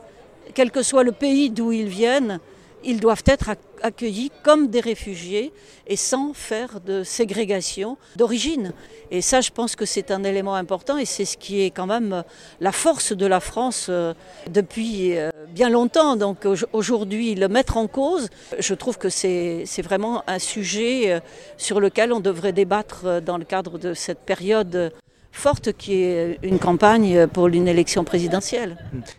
quel 0.53 0.71
que 0.71 0.83
soit 0.83 1.03
le 1.03 1.11
pays 1.11 1.49
d'où 1.49 1.71
ils 1.71 1.87
viennent, 1.87 2.39
ils 2.83 2.99
doivent 2.99 3.23
être 3.25 3.51
accueillis 3.81 4.31
comme 4.43 4.67
des 4.67 4.79
réfugiés 4.79 5.51
et 5.87 5.95
sans 5.95 6.33
faire 6.33 6.79
de 6.79 7.03
ségrégation 7.03 7.97
d'origine. 8.15 8.73
Et 9.11 9.21
ça, 9.21 9.41
je 9.41 9.51
pense 9.51 9.75
que 9.75 9.85
c'est 9.85 10.11
un 10.11 10.23
élément 10.23 10.55
important 10.55 10.97
et 10.97 11.05
c'est 11.05 11.25
ce 11.25 11.37
qui 11.37 11.61
est 11.61 11.71
quand 11.71 11.85
même 11.85 12.23
la 12.61 12.71
force 12.71 13.13
de 13.13 13.25
la 13.25 13.39
France 13.39 13.87
euh, 13.89 14.13
depuis 14.49 15.17
euh, 15.17 15.29
bien 15.49 15.69
longtemps. 15.69 16.15
Donc 16.15 16.47
aujourd'hui, 16.71 17.35
le 17.35 17.47
mettre 17.47 17.77
en 17.77 17.87
cause, 17.87 18.29
je 18.57 18.73
trouve 18.73 18.97
que 18.97 19.09
c'est 19.09 19.65
vraiment 19.83 20.23
un 20.27 20.39
sujet 20.39 21.11
euh, 21.11 21.19
sur 21.57 21.79
lequel 21.79 22.13
on 22.13 22.19
devrait 22.19 22.53
débattre 22.53 23.21
dans 23.21 23.37
le 23.37 23.45
cadre 23.45 23.77
de 23.77 23.93
cette 23.93 24.19
période 24.19 24.93
forte 25.33 25.73
qui 25.73 25.95
est 26.03 26.39
une 26.43 26.59
campagne 26.59 27.27
pour 27.27 27.47
une 27.47 27.67
élection 27.67 28.05
présidentielle. 28.05 28.77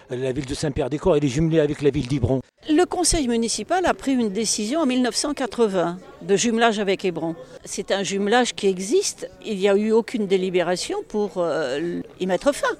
La 0.08 0.32
ville 0.32 0.46
de 0.46 0.54
Saint-Pierre-des-Corps, 0.54 1.16
elle 1.16 1.24
est 1.24 1.28
jumelée 1.28 1.60
avec 1.60 1.82
la 1.82 1.90
ville 1.90 2.06
d'Hébron. 2.06 2.40
Le 2.70 2.84
conseil 2.86 3.28
municipal 3.28 3.84
a 3.84 3.92
pris 3.92 4.12
une 4.12 4.30
décision 4.30 4.80
en 4.80 4.86
1980 4.86 5.98
de 6.22 6.36
jumelage 6.36 6.78
avec 6.78 7.04
Hébron. 7.04 7.34
C'est 7.64 7.90
un 7.90 8.02
jumelage 8.02 8.54
qui 8.54 8.68
existe. 8.68 9.28
Il 9.44 9.58
n'y 9.58 9.68
a 9.68 9.76
eu 9.76 9.92
aucune 9.92 10.26
délibération 10.26 10.98
pour 11.06 11.32
euh, 11.36 12.00
y 12.20 12.26
mettre 12.26 12.54
fin. 12.54 12.74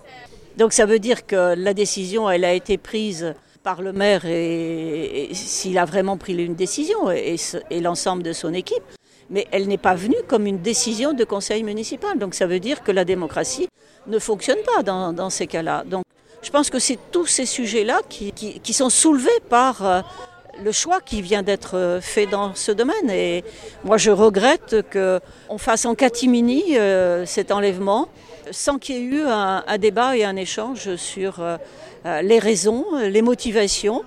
Donc 0.57 0.73
ça 0.73 0.87
veut 0.87 1.00
dire 1.00 1.26
que 1.26 1.55
la 1.55 1.75
décision, 1.75 2.31
elle 2.31 2.45
a 2.45 2.55
été 2.55 2.79
prise 2.79 3.35
par 3.62 3.83
le 3.83 3.93
maire 3.93 4.25
et, 4.25 5.29
s'il 5.33 5.76
a 5.79 5.85
vraiment 5.85 6.17
pris 6.17 6.35
une 6.35 6.55
décision 6.55 7.11
et 7.11 7.37
l'ensemble 7.81 8.23
de 8.23 8.33
son 8.33 8.55
équipe. 8.55 8.85
Mais 9.31 9.47
elle 9.50 9.69
n'est 9.69 9.78
pas 9.78 9.95
venue 9.95 10.16
comme 10.28 10.47
une 10.47 10.59
décision 10.59 11.12
de 11.12 11.25
conseil 11.25 11.62
municipal. 11.62 12.19
Donc 12.19 12.35
ça 12.35 12.47
veut 12.47 12.61
dire 12.61 12.83
que 12.83 12.93
la 12.93 13.04
démocratie 13.04 13.69
ne 14.07 14.19
fonctionne 14.19 14.59
pas 14.75 14.83
dans, 14.83 15.31
ces 15.31 15.47
cas-là. 15.47 15.85
Donc 15.87 16.04
je 16.43 16.50
pense 16.50 16.71
que 16.71 16.78
c'est 16.78 16.99
tous 17.11 17.26
ces 17.26 17.47
sujets-là 17.47 18.00
qui, 18.09 18.73
sont 18.73 18.90
soulevés 18.90 19.31
par 19.49 19.85
euh, 19.85 20.00
le 20.62 20.73
choix 20.73 21.00
qui 21.00 21.23
vient 21.23 21.43
d'être 21.43 21.76
euh, 21.76 22.00
fait 22.00 22.26
dans 22.26 22.54
ce 22.54 22.71
domaine. 22.71 23.11
Et 23.11 23.45
moi, 23.83 23.97
je 23.97 24.11
regrette 24.11 24.76
qu'on 24.93 25.59
fasse 25.59 25.87
en 25.87 25.95
catimini 25.95 26.76
euh, 26.76 27.25
cet 27.25 27.50
enlèvement 27.50 28.09
sans 28.50 28.78
qu'il 28.78 28.97
y 28.97 28.99
ait 28.99 29.02
eu 29.02 29.23
un, 29.23 29.78
débat 29.78 30.19
et 30.19 30.25
un 30.25 30.37
échange 30.37 30.97
sur 30.97 31.43
les 32.04 32.38
raisons, 32.38 32.85
les 33.00 33.23
motivations 33.23 34.04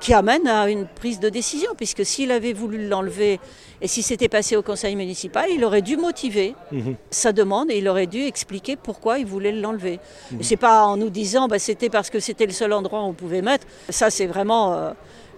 qui 0.00 0.14
amènent 0.14 0.48
à 0.48 0.70
une 0.70 0.86
prise 0.86 1.20
de 1.20 1.28
décision. 1.28 1.70
Puisque 1.76 2.02
s'il 2.02 2.32
avait 2.32 2.54
voulu 2.54 2.88
l'enlever 2.88 3.40
et 3.80 3.88
si 3.88 4.02
c'était 4.02 4.28
passé 4.28 4.56
au 4.56 4.62
conseil 4.62 4.96
municipal, 4.96 5.46
il 5.50 5.64
aurait 5.64 5.82
dû 5.82 5.96
motiver 5.96 6.54
mhm. 6.72 6.96
sa 7.10 7.32
demande 7.32 7.70
et 7.70 7.78
il 7.78 7.88
aurait 7.88 8.06
dû 8.06 8.22
expliquer 8.22 8.76
pourquoi 8.76 9.18
il 9.18 9.26
voulait 9.26 9.52
l'enlever. 9.52 10.00
Ce 10.30 10.34
mhm. 10.34 10.42
C'est 10.42 10.56
pas 10.56 10.84
en 10.84 10.96
nous 10.96 11.10
disant 11.10 11.48
bah, 11.48 11.58
c'était 11.58 11.90
parce 11.90 12.10
que 12.10 12.20
c'était 12.20 12.46
le 12.46 12.52
seul 12.52 12.72
endroit 12.72 13.00
où 13.00 13.06
on 13.06 13.12
pouvait 13.12 13.42
mettre. 13.42 13.66
Ça, 13.88 14.10
c'est 14.10 14.26
vraiment 14.26 14.74
euh, 14.74 14.92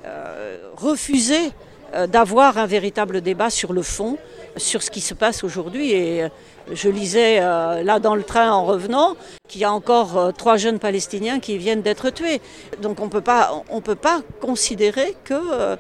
euh, 0.05 0.59
refuser 0.77 1.51
euh, 1.95 2.07
d'avoir 2.07 2.59
un 2.59 2.67
véritable 2.67 3.21
débat 3.21 3.49
sur 3.49 3.73
le 3.73 3.83
fond, 3.83 4.19
sur 4.57 4.83
ce 4.83 4.91
qui 4.91 5.01
se 5.01 5.15
passe 5.15 5.45
aujourd'hui. 5.45 5.93
Et 5.93 6.25
je 6.73 6.89
lisais 6.89 7.41
là 7.41 7.99
dans 8.01 8.15
le 8.15 8.23
train 8.23 8.51
en 8.51 8.65
revenant 8.65 9.17
qu'il 9.49 9.61
y 9.61 9.65
a 9.65 9.73
encore 9.73 10.33
trois 10.37 10.57
jeunes 10.57 10.79
Palestiniens 10.79 11.41
qui 11.41 11.59
viennent 11.59 11.83
d'être 11.83 12.11
tués. 12.11 12.41
Donc 12.83 13.01
on 13.01 13.09
peut 13.09 13.21
pas, 13.21 13.63
on 13.71 13.81
peut 13.81 13.95
pas 13.95 14.23
considérer 14.41 15.17
que 15.25 15.77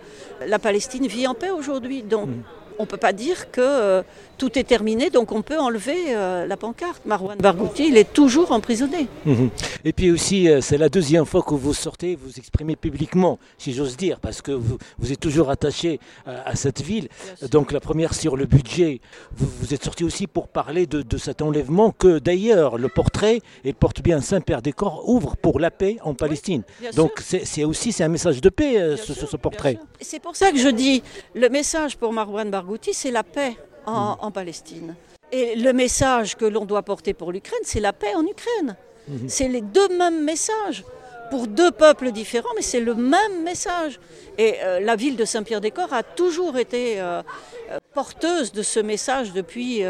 la 0.47 0.59
Palestine 0.59 1.07
vit 1.07 1.27
en 1.27 1.35
paix 1.35 1.51
aujourd'hui. 1.51 2.03
Donc 2.03 2.29
mhm 2.29 2.43
on 2.79 2.83
ne 2.83 2.87
peut 2.87 2.97
pas 2.97 3.13
dire 3.13 3.51
que 3.51 3.61
euh, 3.61 4.03
tout 4.37 4.59
est 4.59 4.65
terminé, 4.65 5.11
donc 5.11 5.33
on 5.33 5.43
peut 5.43 5.59
enlever 5.59 5.97
euh, 6.09 6.47
la 6.47 6.57
pancarte. 6.57 7.05
Marwan 7.07 7.39
Barghouti, 7.39 7.89
il 7.89 7.97
est 7.97 8.13
toujours 8.13 8.53
emprisonné. 8.53 9.09
Mhm. 9.25 9.51
Et 9.85 9.93
puis 9.93 10.11
aussi, 10.11 10.49
euh, 10.49 10.61
c'est 10.61 10.79
la 10.79 10.89
deuxième 10.89 11.25
fois 11.25 11.43
que 11.43 11.55
vous 11.55 11.75
sortez, 11.75 12.17
vous 12.17 12.39
exprimez 12.39 12.77
publiquement, 12.77 13.39
si 13.59 13.73
j'ose 13.73 13.97
dire, 13.97 14.21
parce 14.21 14.43
que 14.43 14.53
vous, 14.53 14.79
êtes 15.13 15.21
toujours 15.21 15.51
attaché 15.51 16.01
à 16.27 16.57
cette 16.57 16.83
ville. 16.83 17.09
Donc 17.51 17.73
la 17.73 17.81
première 17.81 18.15
sur 18.15 18.37
le 18.37 18.47
budget, 18.47 19.01
vous, 19.37 19.73
êtes 19.73 19.85
sorti 19.85 20.05
aussi 20.05 20.27
pour 20.27 20.49
parler 20.49 20.87
de, 20.87 21.17
cet 21.17 21.43
enlèvement 21.43 21.91
que 21.91 22.19
d'ailleurs 22.19 22.79
le 22.79 22.89
portrait, 22.89 23.41
et 23.65 23.73
porte 23.73 24.03
bien 24.03 24.21
Saint-Père 24.21 24.63
des 24.63 24.73
Corps, 24.73 25.09
ouvre 25.09 25.37
pour 25.37 25.61
la 25.61 25.71
paix 25.71 25.97
en 26.03 26.15
Palestine. 26.15 26.63
donc 26.95 27.23
c'est 27.23 27.65
aussi 27.65 27.93
c'est 27.93 28.05
un 28.05 28.09
message 28.09 28.41
de 28.41 28.49
paix, 28.49 28.97
ce, 28.97 29.15
ce, 29.15 29.37
portrait. 29.37 29.79
C'est 30.01 30.21
pour 30.21 30.37
ça 30.37 30.51
que 30.51 30.59
je 30.59 30.69
dis, 30.69 31.03
le 31.35 31.49
message 31.49 31.97
pour 31.97 32.13
Marwan 32.13 32.51
Barghouti, 32.51 32.93
c'est 32.93 33.11
la 33.11 33.23
paix 33.23 33.57
mm. 33.87 34.17
en, 34.21 34.31
Palestine. 34.31 34.95
Et 35.33 35.57
le 35.57 35.73
message 35.73 36.37
que 36.37 36.45
l'on 36.45 36.65
doit 36.65 36.83
porter 36.83 37.15
pour 37.15 37.33
l'Ukraine, 37.33 37.59
c'est 37.65 37.81
la 37.81 37.93
paix 37.93 38.15
en 38.15 38.25
Ukraine. 38.25 38.77
Mm-hmm. 39.11 39.29
C'est 39.29 39.49
les 39.49 39.61
deux 39.61 39.89
mêmes 39.97 40.25
messages 40.25 40.85
pour 41.31 41.47
deux 41.47 41.71
peuples 41.71 42.13
différents, 42.13 42.49
mais 42.55 42.63
c'est 42.63 42.81
le 42.81 42.95
même 42.95 43.43
message. 43.43 43.99
Et 44.39 44.55
euh, 44.63 44.81
la 44.81 44.97
ville 44.97 45.17
de 45.17 45.25
Saint-Pierre-des-Corps 45.25 45.93
a 45.93 46.03
toujours 46.03 46.57
été 46.59 47.01
euh, 47.01 47.23
euh, 47.71 47.79
porteuse 47.95 48.53
de 48.53 48.63
ce 48.63 48.81
message 48.81 49.33
depuis, 49.33 49.83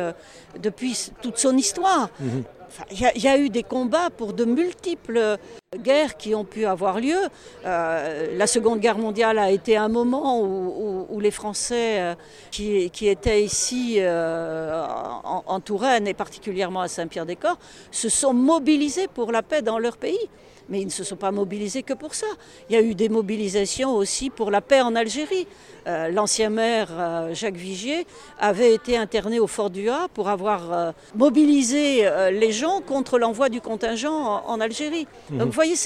depuis 0.59 1.11
toute 1.23 1.39
son 1.39 1.57
histoire. 1.57 2.09
Mm-hmm. 2.23 2.43
Il 2.91 3.23
y, 3.23 3.29
a 3.29 3.39
eu 3.39 3.49
des 3.49 3.63
combats 3.63 4.11
pour 4.11 4.33
de 4.33 4.45
multiples 4.45 5.37
guerres 5.77 6.17
qui 6.17 6.35
ont 6.35 6.45
pu 6.45 6.65
avoir 6.67 7.01
lieu. 7.01 7.19
Euh, 7.65 8.37
la 8.37 8.47
Seconde 8.47 8.81
Guerre 8.81 8.99
mondiale 8.99 9.39
a 9.39 9.51
été 9.51 9.77
un 9.77 9.89
moment 9.89 10.41
où, 10.41 11.21
les 11.21 11.31
Français 11.31 12.01
euh, 12.01 12.15
qui, 12.51 13.09
étaient 13.09 13.43
ici 13.43 13.97
euh, 13.99 14.85
en, 15.25 15.45
en, 15.47 15.61
Touraine 15.61 16.07
et 16.07 16.15
particulièrement 16.15 16.83
à 16.83 16.89
Saint-Pierre-des-Corps 16.89 17.59
se 17.91 18.09
sont 18.09 18.35
mobilisés 18.35 19.09
pour 19.09 19.33
la 19.33 19.43
paix 19.43 19.63
dans 19.63 19.79
leur 19.79 19.97
pays 19.97 20.29
mais 20.69 20.81
ils 20.81 20.87
ne 20.87 20.91
se 20.91 21.05
sont 21.05 21.17
pas 21.17 21.31
mobilisés 21.31 21.83
que 21.83 21.95
pour 21.95 22.15
ça. 22.15 22.27
Il 22.69 22.75
y 22.75 22.79
a 22.79 22.83
eu 22.83 22.95
des 22.95 23.09
mobilisations 23.09 23.95
aussi 23.95 24.31
pour 24.31 24.51
la 24.51 24.61
paix 24.61 24.81
en 24.81 24.95
Algérie. 24.95 25.47
Euh, 25.87 26.09
l'ancien 26.09 26.51
maire 26.51 26.89
euh, 26.93 27.35
Jacques 27.35 27.57
Vigier 27.57 28.07
avait 28.41 28.75
été 28.75 28.97
interné 28.97 29.39
au 29.39 29.47
Fort 29.47 29.71
du 29.71 29.89
Ha 29.89 30.09
pour 30.13 30.29
avoir 30.29 30.73
euh, 30.73 30.93
mobilisé 31.15 32.09
les 32.33 32.53
gens 32.53 32.81
contre 32.81 33.19
l'envoi 33.19 33.49
du 33.49 33.61
contingent 33.61 34.43
en, 34.47 34.61
Algérie. 34.61 35.07
Mhm. 35.31 35.39
Donc 35.39 35.47
vous 35.49 35.53
voyez, 35.53 35.77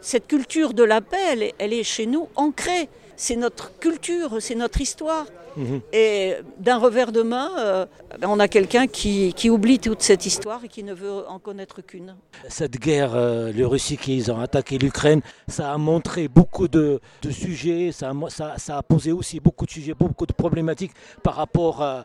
cette 0.00 0.26
culture 0.26 0.72
de 0.74 0.82
la 0.82 1.00
paix, 1.00 1.52
elle 1.58 1.72
est 1.72 1.82
chez 1.82 2.06
nous 2.06 2.28
ancrée. 2.36 2.88
C'est 3.16 3.36
notre 3.36 3.78
culture, 3.78 4.36
c'est 4.40 4.54
notre 4.54 4.80
histoire. 4.80 5.26
Mhm. 5.56 5.80
Et 5.92 6.34
d'un 6.58 6.78
revers 6.78 7.12
de 7.12 7.22
main, 7.22 7.50
euh, 7.58 7.86
on 8.22 8.40
a 8.40 8.48
quelqu'un 8.48 8.86
qui, 8.86 9.32
oublie 9.50 9.78
toute 9.78 10.02
cette 10.02 10.24
histoire 10.24 10.60
et 10.64 10.68
qui 10.68 10.82
ne 10.82 10.94
veut 10.94 11.28
en 11.28 11.38
connaître 11.38 11.82
qu'une. 11.82 12.14
Cette 12.48 12.78
guerre, 12.78 13.12
euh, 13.14 13.52
les 13.52 13.64
Russes 13.64 13.94
qui 14.00 14.24
ont 14.30 14.40
attaqué 14.40 14.78
l'Ukraine, 14.78 15.20
ça 15.48 15.72
a 15.72 15.78
montré 15.78 16.28
beaucoup 16.28 16.68
de, 16.68 17.00
sujets, 17.30 17.90
ça 17.92 18.12
a, 18.68 18.82
posé 18.82 19.12
aussi 19.12 19.40
beaucoup 19.40 19.66
de 19.66 19.70
sujets, 19.70 19.94
beaucoup 19.94 20.26
de 20.26 20.32
problématiques 20.32 20.92
par 21.22 21.34
rapport 21.34 21.82
à, 21.82 22.04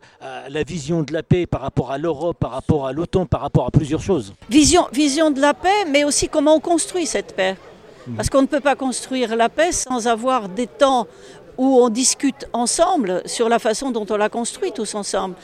la 0.49 0.63
vision 0.63 1.03
de 1.03 1.13
la 1.13 1.23
paix, 1.23 1.45
par 1.45 1.61
rapport 1.61 1.91
à 1.91 1.97
l'Europe, 1.97 2.37
par 2.39 2.51
rapport 2.51 2.87
à 2.87 2.91
l'OTAN, 2.91 3.25
par 3.25 3.41
rapport 3.41 3.67
à 3.67 3.71
plusieurs 3.71 4.01
choses. 4.01 4.33
Vision, 4.49 4.87
vision 4.91 5.31
de 5.31 5.39
la 5.39 5.53
paix, 5.53 5.85
mais 5.89 6.03
aussi 6.03 6.27
comment 6.27 6.55
on 6.55 6.59
construit 6.59 7.05
cette 7.05 7.35
paix. 7.35 7.55
Parce 8.15 8.29
qu'on 8.29 8.41
ne 8.41 8.47
peut 8.47 8.59
pas 8.59 8.75
construire 8.75 9.35
la 9.35 9.49
paix 9.49 9.71
sans 9.71 10.07
avoir 10.07 10.49
des 10.49 10.67
temps 10.67 11.07
où 11.57 11.79
on 11.81 11.89
discute 11.89 12.47
ensemble 12.53 13.21
sur 13.25 13.49
la 13.49 13.59
façon 13.59 13.91
dont 13.91 14.05
on 14.09 14.17
l'a 14.17 14.29
construit 14.29 14.71
tous 14.71 14.95
ensemble. 14.95 15.35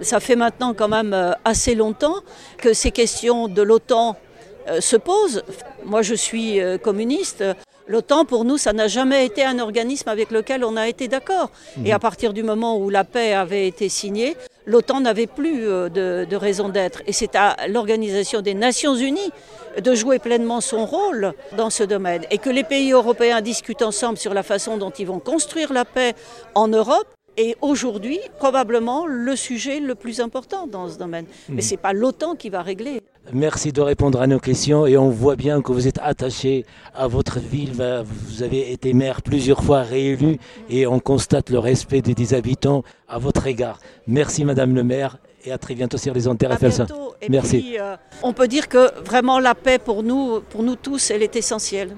Ça 0.00 0.20
fait 0.20 0.36
maintenant 0.36 0.72
quand 0.72 0.88
même 0.88 1.12
euh, 1.12 1.32
assez 1.44 1.74
longtemps 1.74 2.16
que 2.58 2.72
ces 2.72 2.92
questions 2.92 3.48
de 3.48 3.62
l'OTAN 3.62 4.16
euh, 4.68 4.80
se 4.80 4.96
posent. 4.96 5.42
Moi, 5.84 6.02
je 6.02 6.14
suis 6.14 6.60
euh, 6.60 6.78
communiste. 6.78 7.44
L'OTAN, 7.88 8.24
pour 8.24 8.44
nous, 8.44 8.58
ça 8.58 8.72
n'a 8.72 8.86
jamais 8.86 9.26
été 9.26 9.44
un 9.44 9.58
organisme 9.58 10.08
avec 10.08 10.30
lequel 10.30 10.62
on 10.62 10.76
a 10.76 10.86
été 10.86 11.08
d'accord. 11.08 11.50
Mmh. 11.76 11.86
Et 11.86 11.92
à 11.92 11.98
partir 11.98 12.32
du 12.32 12.42
moment 12.42 12.78
où 12.78 12.90
la 12.90 13.02
paix 13.02 13.32
avait 13.32 13.66
été 13.66 13.88
signée, 13.88 14.36
l'OTAN 14.68 15.00
n'avait 15.00 15.26
plus 15.26 15.62
de, 15.62 16.24
de 16.24 16.36
raison 16.36 16.68
d'être. 16.68 17.02
Et 17.06 17.12
c'est 17.12 17.34
à 17.34 17.56
l'Organisation 17.68 18.40
des 18.40 18.54
Nations 18.54 18.94
Unies 18.94 19.32
de 19.82 19.94
jouer 19.94 20.18
pleinement 20.18 20.60
son 20.60 20.86
rôle 20.86 21.32
dans 21.56 21.70
ce 21.70 21.82
domaine 21.82 22.22
et 22.30 22.38
que 22.38 22.50
les 22.50 22.64
pays 22.64 22.92
européens 22.92 23.40
discutent 23.40 23.82
ensemble 23.82 24.18
sur 24.18 24.34
la 24.34 24.42
façon 24.42 24.76
dont 24.76 24.90
ils 24.90 25.06
vont 25.06 25.18
construire 25.18 25.72
la 25.72 25.84
paix 25.84 26.14
en 26.54 26.68
Europe 26.68 27.06
est 27.38 27.56
aujourd'hui 27.60 28.18
probablement 28.38 29.06
le 29.06 29.36
sujet 29.36 29.80
le 29.80 29.94
plus 29.94 30.20
important 30.20 30.66
dans 30.66 30.88
ce 30.88 30.98
domaine. 30.98 31.26
Mais 31.48 31.56
mhm. 31.56 31.60
ce 31.60 31.70
n'est 31.70 31.76
pas 31.76 31.92
l'OTAN 31.92 32.34
qui 32.34 32.50
va 32.50 32.62
régler. 32.62 33.02
Merci 33.32 33.72
de 33.72 33.80
répondre 33.80 34.20
à 34.20 34.26
nos 34.26 34.38
questions 34.38 34.86
et 34.86 34.96
on 34.96 35.10
voit 35.10 35.36
bien 35.36 35.60
que 35.60 35.70
vous 35.72 35.86
êtes 35.86 35.98
attaché 36.02 36.64
à 36.94 37.06
votre 37.06 37.38
ville. 37.38 37.72
Vous 38.04 38.42
avez 38.42 38.72
été 38.72 38.94
maire 38.94 39.20
plusieurs 39.22 39.62
fois 39.62 39.82
réélu 39.82 40.38
et 40.70 40.86
on 40.86 40.98
constate 40.98 41.50
le 41.50 41.58
respect 41.58 42.00
des 42.00 42.34
habitants 42.34 42.82
à 43.06 43.18
votre 43.18 43.46
égard. 43.46 43.80
Merci 44.06 44.44
Madame 44.44 44.74
le 44.74 44.82
maire 44.82 45.18
et 45.44 45.52
à 45.52 45.58
très 45.58 45.74
bientôt 45.74 45.98
sur 45.98 46.14
les 46.14 46.26
ondes 46.26 46.38
Merci. 47.28 47.76
Euh, 47.78 47.96
on 48.22 48.32
peut 48.32 48.48
dire 48.48 48.68
que 48.68 49.02
vraiment 49.02 49.40
la 49.40 49.54
paix 49.54 49.78
pour 49.78 50.02
nous, 50.02 50.40
pour 50.48 50.62
nous 50.62 50.76
tous, 50.76 51.10
elle 51.10 51.22
est 51.22 51.36
essentielle. 51.36 51.96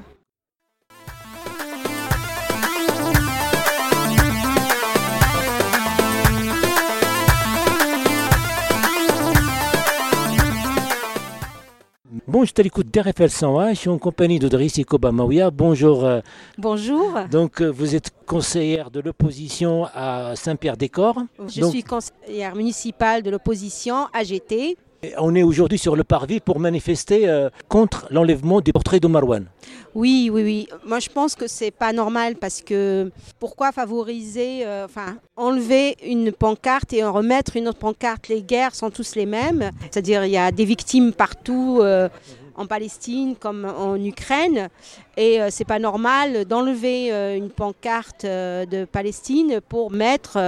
Bon, 12.31 12.45
je 12.45 12.53
t'écoute 12.53 12.87
d'RFL 12.95 13.29
101, 13.29 13.71
je 13.71 13.75
suis 13.75 13.89
en 13.89 13.99
compagnie 13.99 14.39
de 14.39 14.47
Driss 14.47 14.81
Kobamaouia. 14.87 15.51
Bonjour. 15.51 16.05
Euh, 16.05 16.21
Bonjour. 16.59 17.19
Donc, 17.29 17.61
euh, 17.61 17.67
vous 17.67 17.97
êtes 17.97 18.13
conseillère 18.25 18.93
de 18.93 19.01
l'opposition 19.01 19.89
à 19.93 20.37
Saint-Pierre-des-Corps. 20.37 21.25
Je 21.49 21.65
suis 21.65 21.83
conseillère 21.83 22.55
municipale 22.55 23.25
de 23.25 23.31
l'opposition 23.31 24.07
AGT. 24.13 24.77
On 25.19 25.35
est 25.35 25.42
aujourd'hui 25.42 25.78
sur 25.78 25.97
le 25.97 26.04
parvis 26.04 26.40
pour 26.40 26.61
manifester 26.61 27.28
euh, 27.28 27.49
contre 27.69 28.07
l'enlèvement 28.11 28.61
des 28.61 28.73
portraits 28.73 29.02
de 29.02 29.09
Marwan. 29.09 29.47
Oui, 29.95 30.30
oui, 30.33 30.42
oui. 30.42 30.69
Moi, 30.87 31.00
je 31.00 31.09
pense 31.09 31.35
que 31.35 31.47
c'est 31.47 31.71
pas 31.71 31.92
normal 31.92 32.37
parce 32.37 32.61
que 32.61 33.11
pourquoi 33.38 33.73
favoriser, 33.73 34.64
euh, 34.64 34.85
enfin, 34.85 35.16
enlever 35.37 35.97
une 36.04 36.33
pancarte 36.33 36.92
et 36.92 37.02
en 37.02 37.12
remettre 37.12 37.57
une 37.57 37.66
autre 37.66 37.78
pancarte? 37.78 38.28
Les 38.28 38.42
guerres 38.42 38.75
sont 38.75 38.90
tous 38.90 39.14
les 39.16 39.26
mêmes. 39.26 39.71
C'est-à-dire, 39.90 40.25
il 40.25 40.33
y 40.33 40.37
a 40.37 40.52
des 40.52 40.64
victimes 40.64 41.12
partout. 41.12 41.78
Euh, 41.80 42.09
en 42.54 42.66
Palestine 42.66 43.37
comme 43.37 43.64
en 43.64 43.97
Ukraine. 43.97 44.69
Et 45.16 45.40
euh, 45.40 45.49
c'est 45.50 45.64
pas 45.64 45.78
normal 45.78 46.45
d'enlever 46.45 47.12
euh, 47.12 47.37
une 47.37 47.50
pancarte 47.50 48.25
euh, 48.25 48.64
de 48.64 48.85
Palestine 48.85 49.61
pour 49.69 49.90
mettre 49.90 50.38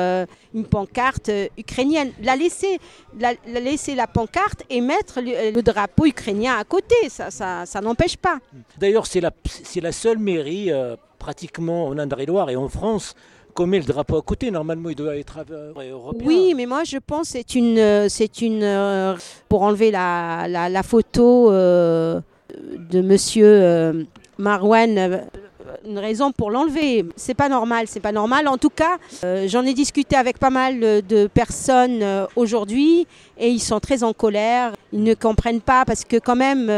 une 0.55 0.65
pancarte 0.65 1.31
ukrainienne. 1.59 2.13
La 2.23 2.37
laisser, 2.37 2.79
la, 3.19 3.35
laisser 3.47 3.95
la 3.95 4.07
pancarte 4.07 4.63
et 4.71 4.81
mettre 4.81 5.21
le, 5.21 5.61
drapeau 5.63 6.07
ukrainien 6.07 6.57
à 6.59 6.65
côté, 6.65 6.95
ça, 7.09 7.31
ça, 7.31 7.67
ça 7.67 7.81
n'empêche 7.81 8.17
pas. 8.17 8.39
D'ailleurs, 8.79 9.07
c'est 9.07 9.21
la, 9.21 9.31
la 9.81 9.93
seule 9.93 10.19
mairie 10.19 10.71
pratiquement 11.19 11.87
en 11.87 11.99
Indre-et-Loire 11.99 12.51
et 12.51 12.57
en 12.57 12.69
France 12.69 13.15
qu'on 13.55 13.67
met 13.67 13.79
le 13.79 13.85
drapeau 13.85 14.17
à 14.17 14.23
côté, 14.23 14.51
normalement 14.51 14.91
il 14.91 14.97
doit 14.97 15.17
être 15.17 15.45
européen. 15.91 16.27
Oui, 16.27 16.55
mais 16.57 16.67
moi 16.67 16.85
je 16.85 16.99
pense 16.99 17.33
que 17.33 17.39
c'est 17.39 17.55
une, 17.55 17.79
euh, 17.79 18.09
c'est 18.09 18.31
euh, 18.43 19.17
pour 19.49 19.63
enlever 19.63 19.91
la, 19.91 20.83
photo 20.83 21.51
euh, 21.51 22.21
de 22.91 23.01
Monsieur 23.01 23.47
euh, 23.47 24.05
Marwan. 24.39 24.99
euh, 24.99 25.19
une 25.87 25.99
raison 25.99 26.33
pour 26.33 26.51
l'enlever. 26.51 27.05
C'est 27.17 27.35
pas 27.35 27.49
normal, 27.49 27.87
c'est 27.89 28.01
pas 28.01 28.13
normal. 28.13 28.47
En 28.47 28.59
tout 28.59 28.69
cas, 28.69 28.99
j'en 29.47 29.65
ai 29.65 29.75
discuté 29.75 30.17
avec 30.17 30.39
pas 30.39 30.51
mal 30.51 30.81
de 30.81 31.27
personnes 31.29 32.05
aujourd'hui 32.37 33.07
et 33.39 33.49
ils 33.49 33.61
sont 33.61 33.81
très 33.81 34.03
en 34.03 34.13
colère. 34.13 34.73
Ils 34.93 35.03
ne 35.03 35.15
comprennent 35.15 35.61
pas 35.63 35.85
parce 35.85 36.05
que 36.05 36.19
quand 36.19 36.37
même, 36.37 36.71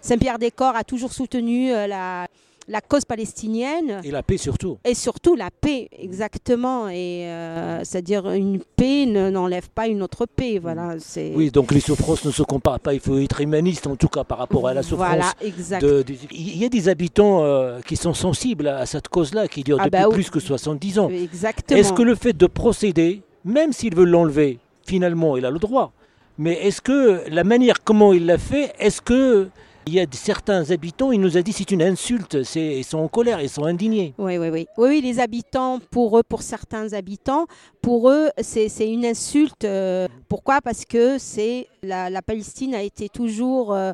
Saint-Pierre-des-Corps 0.00 0.74
a 0.76 0.82
toujours 0.82 1.12
soutenu 1.12 1.70
la, 1.70 2.26
la 2.72 2.80
cause 2.80 3.04
palestinienne. 3.04 4.00
Et 4.02 4.10
la 4.10 4.22
paix 4.22 4.36
surtout. 4.38 4.78
Et 4.84 4.94
surtout 4.94 5.36
la 5.36 5.50
paix, 5.50 5.88
exactement. 5.92 6.88
Et 6.88 7.26
euh, 7.26 7.80
c'est-à-dire 7.84 8.28
une 8.30 8.60
paix 8.76 9.06
ne- 9.06 9.30
n'enlève 9.30 9.68
pas 9.70 9.86
une 9.86 10.02
autre 10.02 10.26
paix. 10.26 10.58
Voilà. 10.58 10.94
C'est 10.98 11.32
Oui, 11.36 11.50
donc 11.50 11.70
les 11.72 11.80
souffrances 11.80 12.24
ne 12.24 12.30
se 12.30 12.42
comparent 12.42 12.80
pas. 12.80 12.94
Il 12.94 13.00
faut 13.00 13.18
être 13.18 13.40
humaniste 13.40 13.86
en 13.86 13.96
tout 13.96 14.08
cas 14.08 14.24
par 14.24 14.38
rapport 14.38 14.66
à 14.66 14.74
la 14.74 14.82
souffrance. 14.82 15.08
Voilà, 15.08 15.32
exact. 15.42 15.82
de- 15.84 16.04
Il 16.32 16.56
y 16.56 16.64
a 16.64 16.68
des 16.68 16.88
habitants 16.88 17.44
euh, 17.44 17.80
qui 17.86 17.96
sont 17.96 18.14
sensibles 18.14 18.66
à 18.68 18.86
cette 18.86 19.08
cause-là, 19.08 19.46
qui 19.48 19.62
dure 19.62 19.76
Ah 19.80 19.84
depuis 19.90 20.02
bah 20.02 20.08
plus 20.10 20.30
que 20.30 20.40
70 20.40 20.98
ans. 20.98 21.10
Exactement. 21.10 21.78
Est-ce 21.78 21.92
que 21.92 22.02
le 22.02 22.14
fait 22.14 22.32
de 22.32 22.46
procéder, 22.46 23.22
même 23.44 23.72
s'il 23.72 23.94
veut 23.94 24.04
l'enlever, 24.06 24.58
finalement, 24.86 25.36
il 25.36 25.44
a 25.44 25.50
le 25.50 25.58
droit. 25.58 25.92
Mais 26.38 26.54
est-ce 26.66 26.80
que 26.80 27.20
la 27.28 27.44
manière 27.44 27.84
comment 27.84 28.12
il 28.14 28.24
l'a 28.26 28.38
fait, 28.38 28.72
est-ce 28.78 29.02
que 29.02 29.48
il 29.86 29.94
y 29.94 30.00
a 30.00 30.06
certains 30.12 30.70
habitants, 30.70 31.12
il 31.12 31.20
nous 31.20 31.36
a 31.36 31.42
dit 31.42 31.52
c'est 31.52 31.70
une 31.70 31.82
insulte, 31.82 32.36
ils 32.54 32.84
sont 32.84 32.98
en 32.98 33.08
colère, 33.08 33.40
ils 33.40 33.48
sont 33.48 33.64
indignés. 33.64 34.14
Oui, 34.18 34.38
oui, 34.38 34.48
oui. 34.48 34.66
Oui, 34.78 35.00
les 35.00 35.18
habitants, 35.18 35.80
pour 35.90 36.18
eux, 36.18 36.22
pour 36.22 36.42
certains 36.42 36.92
habitants, 36.92 37.46
pour 37.80 38.08
eux, 38.10 38.30
c'est 38.40 38.68
c'est 38.68 38.88
une 38.90 39.04
insulte. 39.04 39.64
euh, 39.64 40.06
pourquoi? 40.28 40.60
Parce 40.60 40.84
que 40.84 41.18
c'est 41.18 41.66
la, 41.82 42.10
la 42.10 42.22
Palestine 42.22 42.74
a 42.74 42.82
été 42.82 43.08
toujours, 43.08 43.74
euh, 43.74 43.92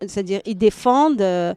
c'est-à-dire 0.00 0.40
ils 0.44 0.56
défendent, 0.58 1.20
euh, 1.20 1.54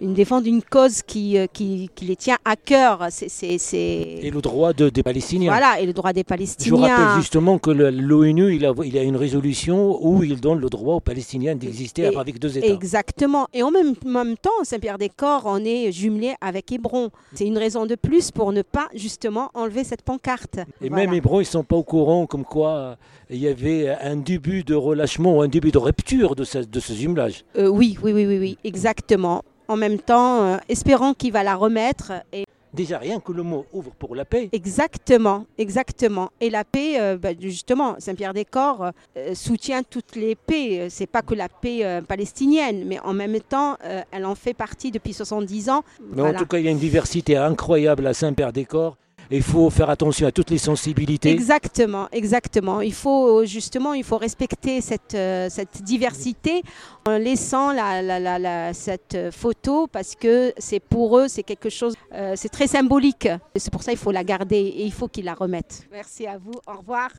ils 0.00 0.12
défendent 0.14 0.46
une 0.46 0.62
cause 0.62 1.02
qui, 1.02 1.36
euh, 1.38 1.46
qui, 1.52 1.90
qui 1.94 2.04
les 2.04 2.16
tient 2.16 2.36
à 2.44 2.56
cœur. 2.56 3.06
C'est, 3.10 3.28
c'est, 3.28 3.58
c'est- 3.58 3.76
Et 4.22 4.30
le 4.30 4.40
droit 4.40 4.72
de, 4.72 4.88
des 4.88 5.02
Palestiniens. 5.02 5.50
voilà, 5.50 5.80
et 5.80 5.86
le 5.86 5.92
droit 5.92 6.12
des 6.12 6.20
Je 6.20 6.24
Palestiniens. 6.24 6.70
vous 6.76 6.82
rappelle 6.82 7.20
justement 7.20 7.58
que 7.58 7.70
le- 7.70 7.90
l'ONU, 7.90 8.54
il 8.54 8.64
a, 8.64 8.72
il 8.84 8.96
a 8.96 9.02
une 9.02 9.16
résolution 9.16 9.98
où 10.00 10.22
il 10.22 10.40
donne 10.40 10.58
le 10.60 10.68
droit 10.68 10.94
aux 10.96 11.00
Palestiniens 11.00 11.54
d'exister 11.56 12.10
Et- 12.12 12.16
avec 12.16 12.38
deux 12.38 12.56
États. 12.58 12.66
Exactement. 12.66 13.46
Et 13.52 13.62
en 13.62 13.70
même, 13.70 13.94
même 14.04 14.36
temps, 14.36 14.50
Saint-Pierre-des-Corps, 14.62 15.42
on 15.46 15.64
est 15.64 15.90
jumelé 15.92 16.34
avec 16.40 16.70
Hébron. 16.72 17.10
C'est 17.34 17.46
une 17.46 17.58
raison 17.58 17.86
de 17.86 17.94
plus 17.94 18.30
pour 18.30 18.52
ne 18.52 18.62
pas 18.62 18.88
justement 18.94 19.50
enlever 19.54 19.84
cette 19.84 20.02
pancarte. 20.02 20.58
Et 20.80 20.88
Voilà. 20.88 21.06
même 21.06 21.14
Hébron, 21.14 21.40
ils 21.40 21.44
ne 21.44 21.48
sont 21.48 21.64
pas 21.64 21.76
au 21.76 21.82
courant 21.82 22.26
comme 22.26 22.44
quoi 22.44 22.70
euh, 22.70 22.94
il 23.30 23.38
y 23.38 23.48
avait 23.48 23.88
un 24.00 24.16
début 24.16 24.62
de 24.64 24.74
relâchement 24.74 25.36
ou 25.38 25.42
un 25.42 25.48
début 25.48 25.70
de 25.70 25.78
rupture 25.78 26.34
de 26.34 26.44
ce, 26.44 26.58
de 26.58 26.80
ce 26.80 26.92
jumelage. 26.92 27.44
Euh, 27.56 27.68
oui, 27.68 27.98
oui, 28.02 28.12
oui, 28.12 28.26
oui, 28.26 28.38
oui, 28.38 28.58
exactement. 28.64 29.42
En 29.68 29.76
même 29.76 29.98
temps, 29.98 30.42
euh, 30.42 30.56
espérons 30.68 31.14
qu'il 31.14 31.32
va 31.32 31.42
la 31.42 31.54
remettre. 31.54 32.12
Et 32.32 32.44
Déjà, 32.74 32.98
rien 32.98 33.18
que 33.18 33.32
le 33.32 33.42
mot 33.42 33.64
ouvre 33.72 33.90
pour 33.98 34.14
la 34.14 34.24
paix. 34.26 34.50
exactement, 34.52 35.46
exactement. 35.56 36.30
Et 36.40 36.50
la 36.50 36.64
paix, 36.64 37.00
euh, 37.00 37.16
bah, 37.16 37.30
justement, 37.38 37.96
Saint-Pierre-des-Corps 37.98 38.90
euh, 39.16 39.34
soutient 39.34 39.82
toutes 39.82 40.16
les 40.16 40.34
paix. 40.34 40.88
C'est 40.90 41.06
pas 41.06 41.22
que 41.22 41.34
la 41.34 41.48
paix 41.48 41.84
euh, 41.84 42.02
palestinienne, 42.02 42.84
mais 42.86 43.00
en 43.00 43.14
même 43.14 43.40
temps, 43.40 43.76
elle 44.10 44.26
en 44.26 44.34
fait 44.34 44.54
partie 44.54 44.90
depuis 44.90 45.12
70 45.14 45.70
ans. 45.70 45.82
Mais 46.00 46.20
Voilà. 46.22 46.36
en 46.36 46.40
tout 46.42 46.46
cas, 46.46 46.58
il 46.58 46.64
y 46.66 46.68
a 46.68 46.70
une 46.70 46.78
diversité 46.78 47.36
incroyable 47.36 48.06
à 48.06 48.12
Saint-Père-des-Corps. 48.14 48.96
Il 49.30 49.42
faut 49.42 49.68
faire 49.68 49.90
attention 49.90 50.26
à 50.26 50.32
toutes 50.32 50.50
les 50.50 50.58
sensibilités. 50.58 51.30
Exactement, 51.30 52.08
exactement. 52.12 52.80
Il 52.80 52.94
faut 52.94 53.44
justement, 53.44 53.92
il 53.92 54.04
faut 54.04 54.16
respecter 54.16 54.80
cette, 54.80 55.14
euh, 55.14 55.48
cette 55.50 55.82
diversité 55.82 56.62
en 57.06 57.18
laissant 57.18 57.72
la, 57.72 58.00
la- 58.00 58.18
la- 58.20 58.38
la- 58.38 58.72
cette 58.72 59.16
photo 59.30 59.86
parce 59.86 60.14
que 60.14 60.52
c'est 60.56 60.80
pour 60.80 61.18
eux, 61.18 61.28
c'est 61.28 61.42
quelque 61.42 61.68
chose, 61.68 61.94
euh, 62.14 62.32
c'est 62.36 62.48
très 62.48 62.66
symbolique. 62.66 63.28
C'est 63.56 63.70
pour 63.72 63.82
ça 63.82 63.92
qu'il 63.92 64.00
faut 64.00 64.12
la 64.12 64.24
garder 64.24 64.56
et 64.56 64.84
il 64.84 64.92
faut 64.92 65.08
qu'ils 65.08 65.26
la 65.26 65.34
remettent. 65.34 65.86
Merci 65.92 66.26
à 66.26 66.38
vous. 66.38 66.52
Au 66.66 66.78
revoir. 66.78 67.10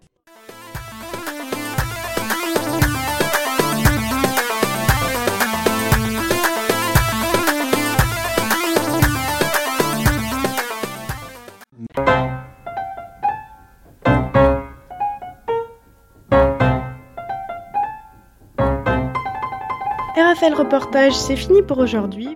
RFL 20.17 20.53
Reportage, 20.53 21.13
c'est 21.13 21.37
fini 21.37 21.61
pour 21.61 21.77
aujourd'hui. 21.77 22.35